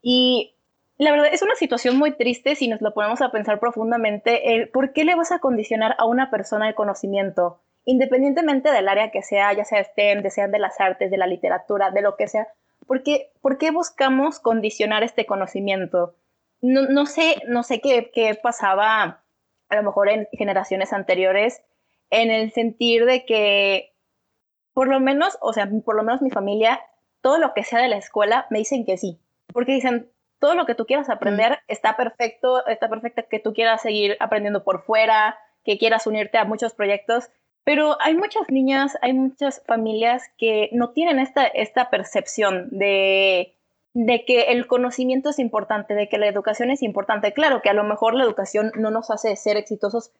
[0.00, 0.54] Y
[0.98, 4.68] la verdad es una situación muy triste si nos lo ponemos a pensar profundamente, el
[4.68, 9.22] por qué le vas a condicionar a una persona el conocimiento, independientemente del área que
[9.22, 12.46] sea, ya sea STEM, sean de las artes, de la literatura, de lo que sea,
[12.86, 16.14] ¿Por qué, ¿Por qué buscamos condicionar este conocimiento?
[16.60, 19.22] No, no sé, no sé qué, qué pasaba
[19.68, 21.62] a lo mejor en generaciones anteriores
[22.10, 23.92] en el sentir de que
[24.74, 26.80] por lo menos, o sea, por lo menos mi familia,
[27.20, 29.18] todo lo que sea de la escuela me dicen que sí,
[29.52, 31.56] porque dicen, todo lo que tú quieras aprender mm.
[31.68, 36.44] está perfecto, está perfecto que tú quieras seguir aprendiendo por fuera, que quieras unirte a
[36.44, 37.30] muchos proyectos,
[37.64, 43.54] pero hay muchas niñas, hay muchas familias que no tienen esta, esta percepción de,
[43.94, 47.32] de que el conocimiento es importante, de que la educación es importante.
[47.32, 50.12] Claro que a lo mejor la educación no nos hace ser exitosos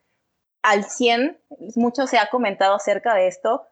[0.63, 1.39] al 100,
[1.75, 3.67] mucho se ha comentado acerca de esto,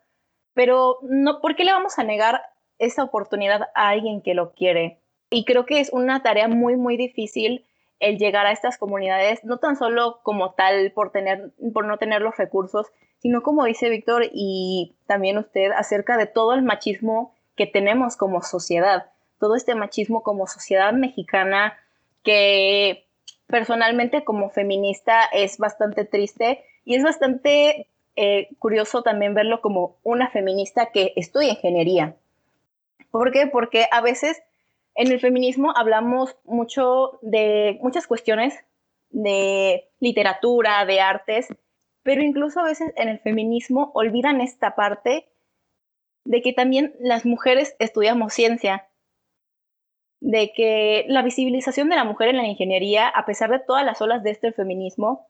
[0.55, 2.43] pero no, ¿por qué le vamos a negar
[2.79, 5.01] esa oportunidad a alguien que lo quiere?
[5.31, 7.65] Y creo que es una tarea muy, muy difícil
[8.01, 12.23] el llegar a estas comunidades, no tan solo como tal por, tener, por no tener
[12.23, 12.87] los recursos,
[13.21, 18.43] sino como dice Víctor y también usted acerca de todo el machismo que tenemos como
[18.43, 19.07] sociedad,
[19.39, 21.79] todo este machismo como sociedad mexicana
[22.25, 23.07] que
[23.47, 30.31] personalmente como feminista es bastante triste y es bastante eh, curioso también verlo como una
[30.31, 32.17] feminista que estudia ingeniería.
[33.11, 33.47] ¿Por qué?
[33.47, 34.43] Porque a veces
[34.95, 38.55] en el feminismo hablamos mucho de muchas cuestiones
[39.11, 41.49] de literatura, de artes,
[42.03, 45.29] pero incluso a veces en el feminismo olvidan esta parte
[46.25, 48.89] de que también las mujeres estudiamos ciencia,
[50.21, 54.01] de que la visibilización de la mujer en la ingeniería, a pesar de todas las
[54.03, 55.29] olas de este feminismo,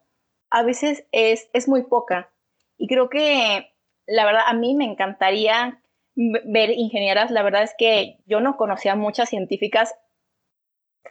[0.50, 2.32] a veces es, es muy poca.
[2.76, 3.72] Y creo que,
[4.06, 5.80] la verdad, a mí me encantaría
[6.16, 7.30] ver ingenieras.
[7.30, 9.94] La verdad es que yo no conocía muchas científicas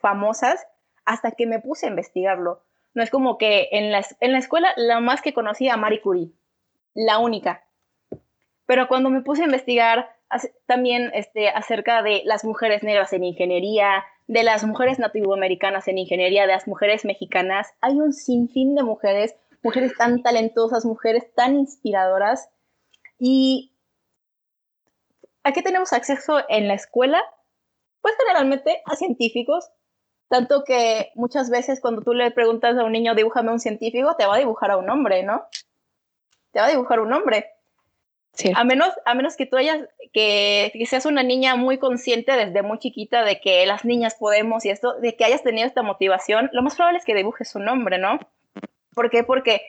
[0.01, 0.68] famosas
[1.05, 2.66] hasta que me puse a investigarlo.
[2.94, 6.02] No es como que en la, en la escuela la más que conocía a Marie
[6.02, 6.32] Curie,
[6.94, 7.66] la única.
[8.66, 10.16] Pero cuando me puse a investigar
[10.66, 16.44] también este, acerca de las mujeres negras en ingeniería, de las mujeres nativoamericanas en ingeniería,
[16.44, 22.50] de las mujeres mexicanas, hay un sinfín de mujeres, mujeres tan talentosas, mujeres tan inspiradoras.
[23.18, 23.74] ¿Y
[25.44, 27.24] a qué tenemos acceso en la escuela?
[28.02, 29.72] Pues generalmente a científicos,
[30.30, 34.25] tanto que muchas veces cuando tú le preguntas a un niño, dibújame un científico, te
[34.25, 35.45] va a dibujar a un hombre, ¿no?
[36.51, 37.47] Te va a dibujar un hombre.
[38.55, 39.82] A menos, a menos que tú hayas,
[40.13, 44.69] que, seas una niña muy consciente desde muy chiquita de que las niñas podemos y
[44.69, 47.97] esto, de que hayas tenido esta motivación, lo más probable es que dibujes un nombre,
[47.97, 48.19] ¿no?
[48.93, 49.23] ¿Por qué?
[49.23, 49.61] Porque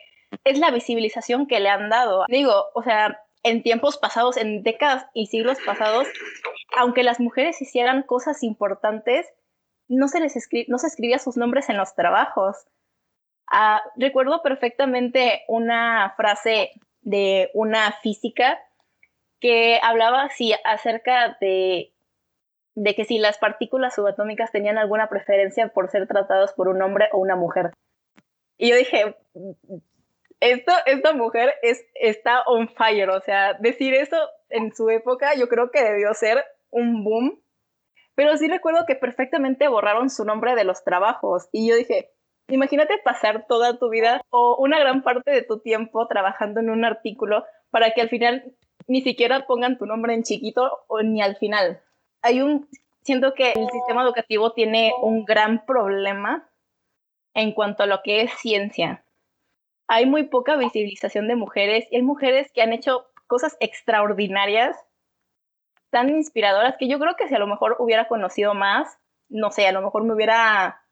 [0.44, 2.26] es la visibilización que le han dado.
[2.28, 6.06] Digo, o sea, en tiempos pasados, en décadas y siglos pasados,
[6.76, 9.26] aunque las mujeres hicieran cosas importantes,
[9.90, 10.34] no se les
[10.68, 12.66] no se escribía sus nombres en los trabajos.
[13.50, 16.70] Ah, recuerdo perfectamente una frase
[17.02, 18.58] de una física
[19.40, 21.92] que hablaba así acerca de,
[22.74, 27.08] de que si las partículas subatómicas tenían alguna preferencia por ser tratadas por un hombre
[27.12, 27.72] o una mujer.
[28.58, 29.16] Y yo dije,
[30.38, 34.16] esto, esta mujer es, está on fire, o sea, decir eso
[34.50, 37.42] en su época yo creo que debió ser un boom,
[38.20, 42.10] pero sí recuerdo que perfectamente borraron su nombre de los trabajos y yo dije,
[42.50, 46.84] Imagínate pasar toda tu vida o una gran parte de tu tiempo trabajando en un
[46.84, 48.52] artículo para que al final
[48.88, 51.80] ni siquiera pongan tu nombre en chiquito o ni al final.
[52.20, 52.68] Hay un,
[53.02, 56.46] siento que el sistema educativo tiene un gran problema
[57.34, 59.04] en cuanto a lo que es ciencia.
[59.86, 64.76] Hay muy poca visibilización de mujeres y hay mujeres que han hecho cosas extraordinarias,
[65.90, 69.66] tan inspiradoras, que yo creo que si a lo mejor hubiera conocido más, no sé,
[69.66, 70.82] a lo mejor me hubiera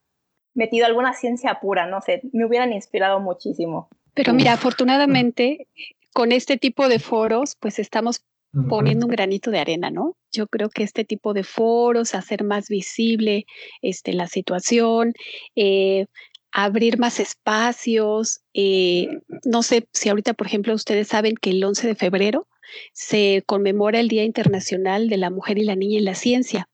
[0.54, 3.88] metido alguna ciencia pura, no sé, me hubieran inspirado muchísimo.
[4.14, 5.68] Pero mira, afortunadamente
[6.12, 8.24] con este tipo de foros, pues estamos
[8.68, 10.16] poniendo un granito de arena, ¿no?
[10.32, 13.46] Yo creo que este tipo de foros, hacer más visible
[13.82, 15.12] este, la situación,
[15.54, 16.06] eh,
[16.50, 18.40] abrir más espacios.
[18.54, 19.08] Eh,
[19.44, 22.48] no sé si ahorita, por ejemplo, ustedes saben que el 11 de febrero
[22.92, 26.68] se conmemora el Día Internacional de la Mujer y la Niña en la Ciencia.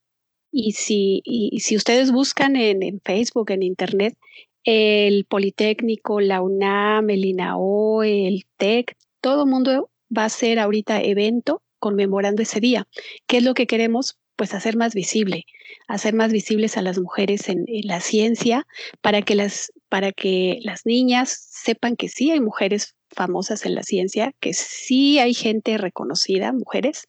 [0.56, 1.22] Y si,
[1.58, 4.16] si ustedes buscan en, Facebook, en Internet,
[4.62, 11.02] el Politécnico, la UNAM, el INAO, el TEC, todo el mundo va a hacer ahorita
[11.02, 12.86] evento conmemorando ese día.
[13.26, 14.16] ¿Qué es lo que queremos?
[14.36, 15.44] Pues hacer más visible,
[15.88, 18.66] hacer más visibles a las mujeres en, en la ciencia
[19.00, 23.82] para que las, para que las niñas sepan que sí hay mujeres famosas en la
[23.82, 27.08] ciencia, que sí hay gente reconocida, mujeres,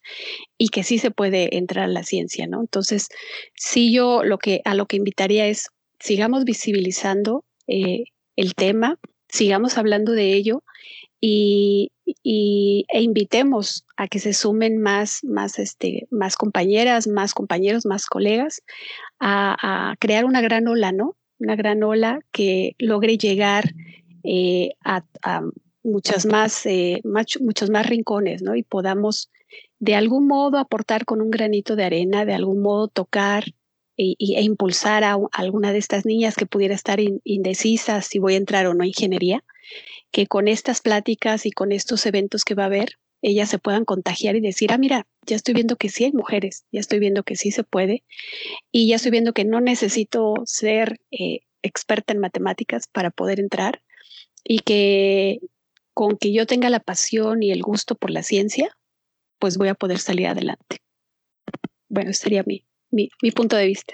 [0.57, 2.61] y que sí se puede entrar a la ciencia, ¿no?
[2.61, 3.09] Entonces,
[3.55, 5.67] sí yo lo que a lo que invitaría es
[5.99, 8.99] sigamos visibilizando eh, el tema,
[9.29, 10.63] sigamos hablando de ello
[11.19, 11.91] y,
[12.23, 18.61] e invitemos a que se sumen más, más, este, más compañeras, más compañeros, más colegas
[19.19, 21.15] a, crear una gran ola, ¿no?
[21.39, 23.73] Una gran ola que logre llegar
[24.23, 25.03] eh, a,
[25.85, 27.01] muchas más, eh,
[27.39, 28.55] muchos más rincones, ¿no?
[28.55, 29.31] Y podamos
[29.79, 33.45] de algún modo aportar con un granito de arena, de algún modo tocar
[33.97, 38.67] e, impulsar a, alguna de estas niñas que pudiera estar indecisas si voy a entrar
[38.67, 39.43] o no a ingeniería,
[40.11, 43.85] que con estas pláticas y con estos eventos que va a haber, ellas se puedan
[43.85, 47.23] contagiar y decir, ah, mira, ya estoy viendo que sí hay mujeres, ya estoy viendo
[47.23, 48.03] que sí se puede
[48.71, 53.81] y ya estoy viendo que no necesito ser eh, experta en matemáticas para poder entrar
[54.43, 55.39] y que
[55.95, 58.69] con que yo tenga la pasión y el gusto por la ciencia,
[59.39, 60.79] pues voy a poder salir adelante.
[61.87, 63.93] Bueno, sería mi, mi, punto de vista.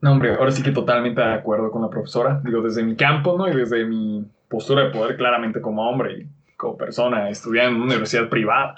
[0.00, 2.40] No, hombre, ahora sí que totalmente de acuerdo con la profesora.
[2.42, 3.46] Digo, desde mi campo, ¿no?
[3.48, 7.84] Y desde mi postura de poder claramente como hombre y como persona, estudiar en una
[7.84, 8.74] universidad privada.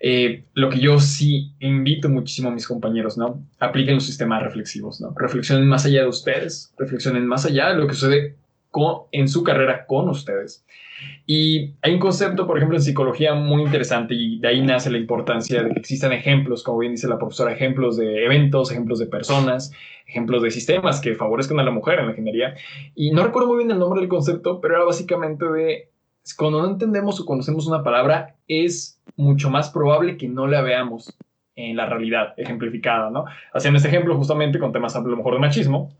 [0.00, 3.44] Eh, lo que yo sí invito muchísimo a mis compañeros, ¿no?
[3.58, 5.12] Apliquen los sistemas reflexivos, ¿no?
[5.16, 8.36] Reflexionen más allá de ustedes, reflexionen más allá de lo que sucede
[9.10, 10.64] en su carrera con ustedes.
[11.26, 14.98] Y hay un concepto, por ejemplo, en psicología muy interesante y de ahí nace la
[14.98, 19.06] importancia de que existan ejemplos, como bien dice la profesora, ejemplos de eventos, ejemplos de
[19.06, 19.72] personas,
[20.06, 22.54] ejemplos de sistemas que favorezcan a la mujer en la ingeniería.
[22.94, 25.88] Y no recuerdo muy bien el nombre del concepto, pero era básicamente de
[26.36, 31.16] cuando no entendemos o conocemos una palabra, es mucho más probable que no la veamos
[31.56, 33.24] en la realidad ejemplificada, ¿no?
[33.52, 35.92] Haciendo este ejemplo justamente con temas a lo mejor de machismo,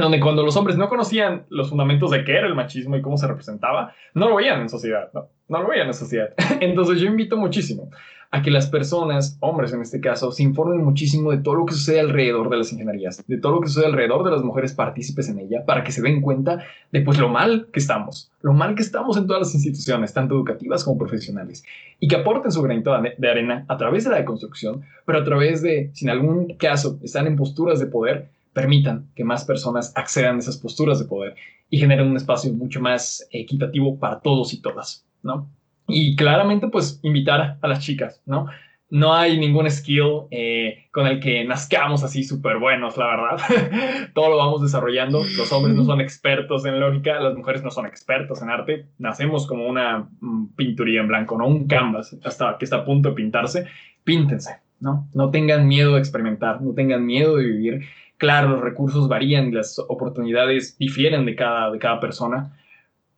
[0.00, 3.16] donde cuando los hombres no conocían los fundamentos de qué era el machismo y cómo
[3.16, 6.30] se representaba, no lo veían en sociedad, no, no lo veían en sociedad.
[6.60, 7.90] Entonces yo invito muchísimo
[8.30, 11.74] a que las personas, hombres en este caso, se informen muchísimo de todo lo que
[11.74, 15.28] sucede alrededor de las ingenierías, de todo lo que sucede alrededor de las mujeres partícipes
[15.28, 18.74] en ella, para que se den cuenta de pues lo mal que estamos, lo mal
[18.74, 21.64] que estamos en todas las instituciones, tanto educativas como profesionales,
[22.00, 25.62] y que aporten su granito de arena a través de la deconstrucción, pero a través
[25.62, 30.36] de, si en algún caso están en posturas de poder, permitan que más personas accedan
[30.36, 31.34] a esas posturas de poder
[31.68, 35.50] y generen un espacio mucho más equitativo para todos y todas, ¿no?
[35.86, 38.46] Y claramente, pues, invitar a las chicas, ¿no?
[38.88, 44.10] No hay ningún skill eh, con el que nazcamos así súper buenos, la verdad.
[44.14, 45.22] Todo lo vamos desarrollando.
[45.36, 48.86] Los hombres no son expertos en lógica, las mujeres no son expertos en arte.
[48.96, 51.46] Nacemos como una mm, pinturía en blanco, ¿no?
[51.46, 53.66] Un canvas hasta que está a punto de pintarse.
[54.02, 55.10] Píntense, ¿no?
[55.12, 57.86] No tengan miedo de experimentar, no tengan miedo de vivir
[58.18, 62.56] Claro, los recursos varían, las oportunidades difieren de cada, de cada persona,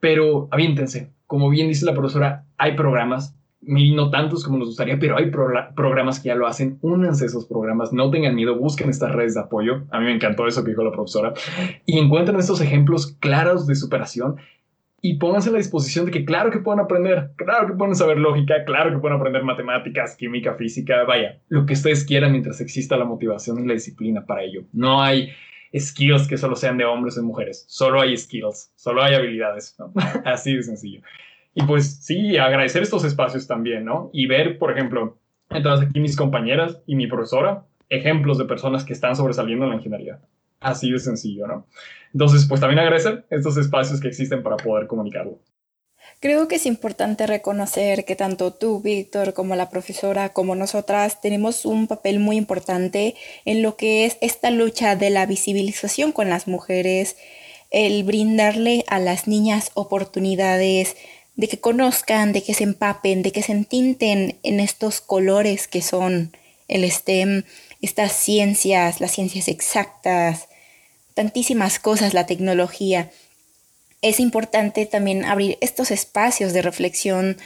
[0.00, 1.10] pero aviéntense.
[1.26, 6.20] Como bien dice la profesora, hay programas, no tantos como nos gustaría, pero hay programas
[6.20, 6.78] que ya lo hacen.
[6.80, 9.84] Únanse a esos programas, no tengan miedo, busquen estas redes de apoyo.
[9.90, 11.34] A mí me encantó eso que dijo la profesora.
[11.84, 14.36] Y encuentren estos ejemplos claros de superación
[15.00, 18.18] y pónganse a la disposición de que claro que pueden aprender, claro que pueden saber
[18.18, 22.96] lógica, claro que pueden aprender matemáticas, química, física, vaya, lo que ustedes quieran mientras exista
[22.96, 24.64] la motivación y la disciplina para ello.
[24.72, 25.30] No hay
[25.76, 29.76] skills que solo sean de hombres o mujeres, solo hay skills, solo hay habilidades,
[30.24, 31.02] Así de sencillo.
[31.54, 34.10] Y pues sí, agradecer estos espacios también, ¿no?
[34.12, 35.18] Y ver, por ejemplo,
[35.50, 39.76] entonces aquí mis compañeras y mi profesora, ejemplos de personas que están sobresaliendo en la
[39.76, 40.20] ingeniería.
[40.60, 41.66] Así de sencillo, ¿no?
[42.12, 45.38] Entonces, pues también agradecer estos espacios que existen para poder comunicarlo.
[46.20, 51.64] Creo que es importante reconocer que tanto tú, Víctor, como la profesora, como nosotras, tenemos
[51.64, 56.48] un papel muy importante en lo que es esta lucha de la visibilización con las
[56.48, 57.16] mujeres,
[57.70, 60.96] el brindarle a las niñas oportunidades
[61.36, 65.82] de que conozcan, de que se empapen, de que se entinten en estos colores que
[65.82, 66.32] son
[66.66, 67.44] el STEM,
[67.80, 70.48] estas ciencias, las ciencias exactas,
[71.18, 73.10] tantísimas cosas, la tecnología.
[74.02, 77.36] Es importante también abrir estos espacios de reflexión,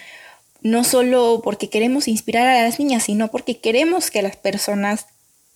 [0.60, 5.06] no solo porque queremos inspirar a las niñas, sino porque queremos que las personas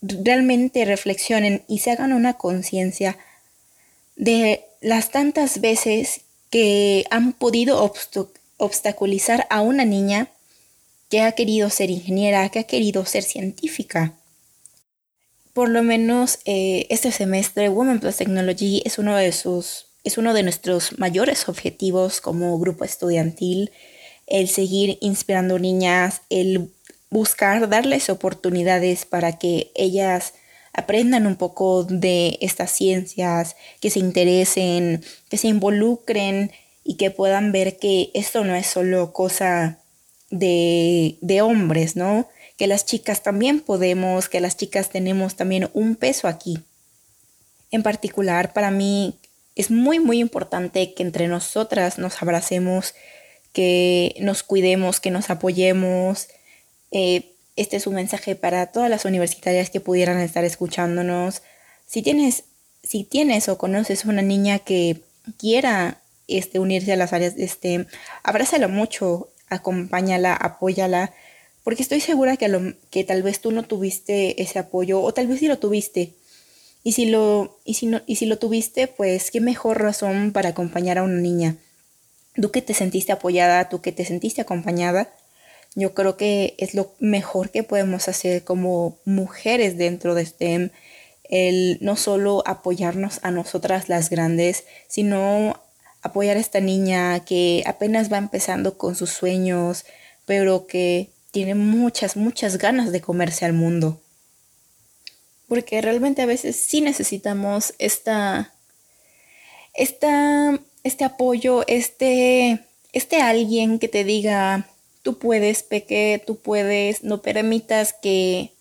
[0.01, 3.19] realmente reflexionen y se hagan una conciencia
[4.15, 7.93] de las tantas veces que han podido
[8.57, 10.29] obstaculizar a una niña
[11.11, 14.15] que ha querido ser ingeniera, que ha querido ser científica
[15.57, 20.35] por lo menos eh, este semestre Women Plus Technology es uno de sus es uno
[20.35, 23.71] de nuestros mayores objetivos como grupo estudiantil
[24.27, 26.69] el seguir inspirando niñas el
[27.09, 30.35] buscar darles oportunidades para que ellas
[30.73, 36.51] aprendan un poco de estas ciencias que se interesen que se involucren
[36.83, 39.79] y que puedan ver que esto no es solo cosa
[40.29, 42.27] de, de hombres, ¿no?
[42.57, 46.59] Que las chicas también podemos, que las chicas tenemos también un peso aquí.
[47.71, 49.19] En particular, para mí
[49.55, 52.95] es muy, muy importante que entre nosotras nos abracemos,
[53.53, 56.27] que nos cuidemos, que nos apoyemos.
[56.91, 61.43] Eh, este es un mensaje para todas las universitarias que pudieran estar escuchándonos.
[61.85, 62.43] Si tienes,
[62.83, 65.01] si tienes o conoces una niña que
[65.37, 67.87] quiera este, unirse a las áreas, este,
[68.23, 71.13] abrázala mucho, acompáñala, apóyala
[71.67, 75.39] porque estoy segura que, que tal vez tú no tuviste ese apoyo o tal vez
[75.41, 76.13] sí lo tuviste.
[76.81, 80.47] Y si lo, y si no, y si lo tuviste, pues qué mejor razón para
[80.47, 81.57] acompañar a una niña.
[82.41, 85.13] Tú que te sentiste apoyada, tú que te sentiste acompañada,
[85.75, 90.69] yo creo que es lo mejor que podemos hacer como mujeres dentro de STEM,
[91.25, 95.61] el no solo apoyarnos a nosotras las grandes, sino
[96.01, 99.83] apoyar a esta niña que apenas va empezando con sus sueños,
[100.25, 104.01] pero que tiene muchas, muchas ganas de comerse al mundo.
[105.47, 108.53] Porque realmente a veces sí necesitamos esta,
[109.73, 114.67] esta, este apoyo, este, este alguien que te diga,
[115.03, 118.51] tú puedes, Peque, tú puedes, no permitas que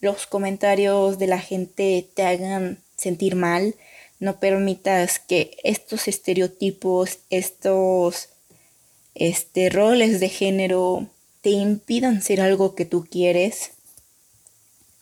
[0.00, 3.76] los comentarios de la gente te hagan sentir mal,
[4.18, 8.30] no permitas que estos estereotipos, estos
[9.14, 11.08] este, roles de género
[11.42, 13.72] te impidan ser algo que tú quieres.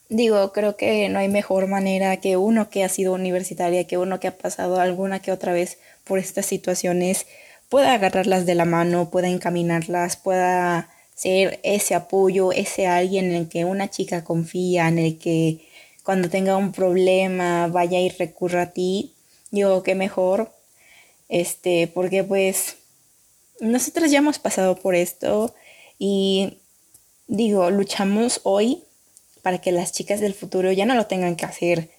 [0.09, 4.19] Digo, creo que no hay mejor manera que uno que ha sido universitaria, que uno
[4.19, 7.27] que ha pasado alguna que otra vez por estas situaciones,
[7.69, 13.47] pueda agarrarlas de la mano, pueda encaminarlas, pueda ser ese apoyo, ese alguien en el
[13.47, 15.65] que una chica confía, en el que
[16.03, 19.13] cuando tenga un problema vaya y recurra a ti.
[19.51, 20.51] Digo, qué mejor,
[21.29, 22.77] este, porque pues
[23.61, 25.53] nosotros ya hemos pasado por esto
[26.03, 26.57] y
[27.27, 28.83] digo, luchamos hoy
[29.43, 31.91] para que las chicas del futuro ya no lo tengan que hacer.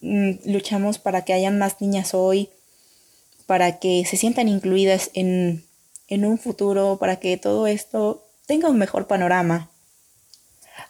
[0.00, 2.48] Mm, luchamos para que hayan más niñas hoy,
[3.46, 5.64] para que se sientan incluidas en,
[6.06, 9.68] en un futuro, para que todo esto tenga un mejor panorama.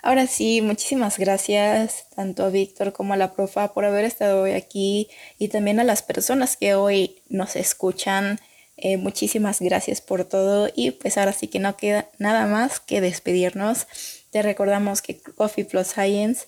[0.03, 4.53] Ahora sí, muchísimas gracias tanto a Víctor como a la profa por haber estado hoy
[4.53, 8.39] aquí y también a las personas que hoy nos escuchan.
[8.77, 13.01] Eh, muchísimas gracias por todo y pues ahora sí que no queda nada más que
[13.01, 13.87] despedirnos.
[14.31, 16.47] Te recordamos que Coffee Plus Science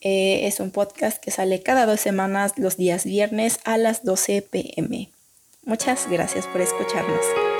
[0.00, 4.42] eh, es un podcast que sale cada dos semanas los días viernes a las 12
[4.42, 5.10] pm.
[5.64, 7.53] Muchas gracias por escucharnos.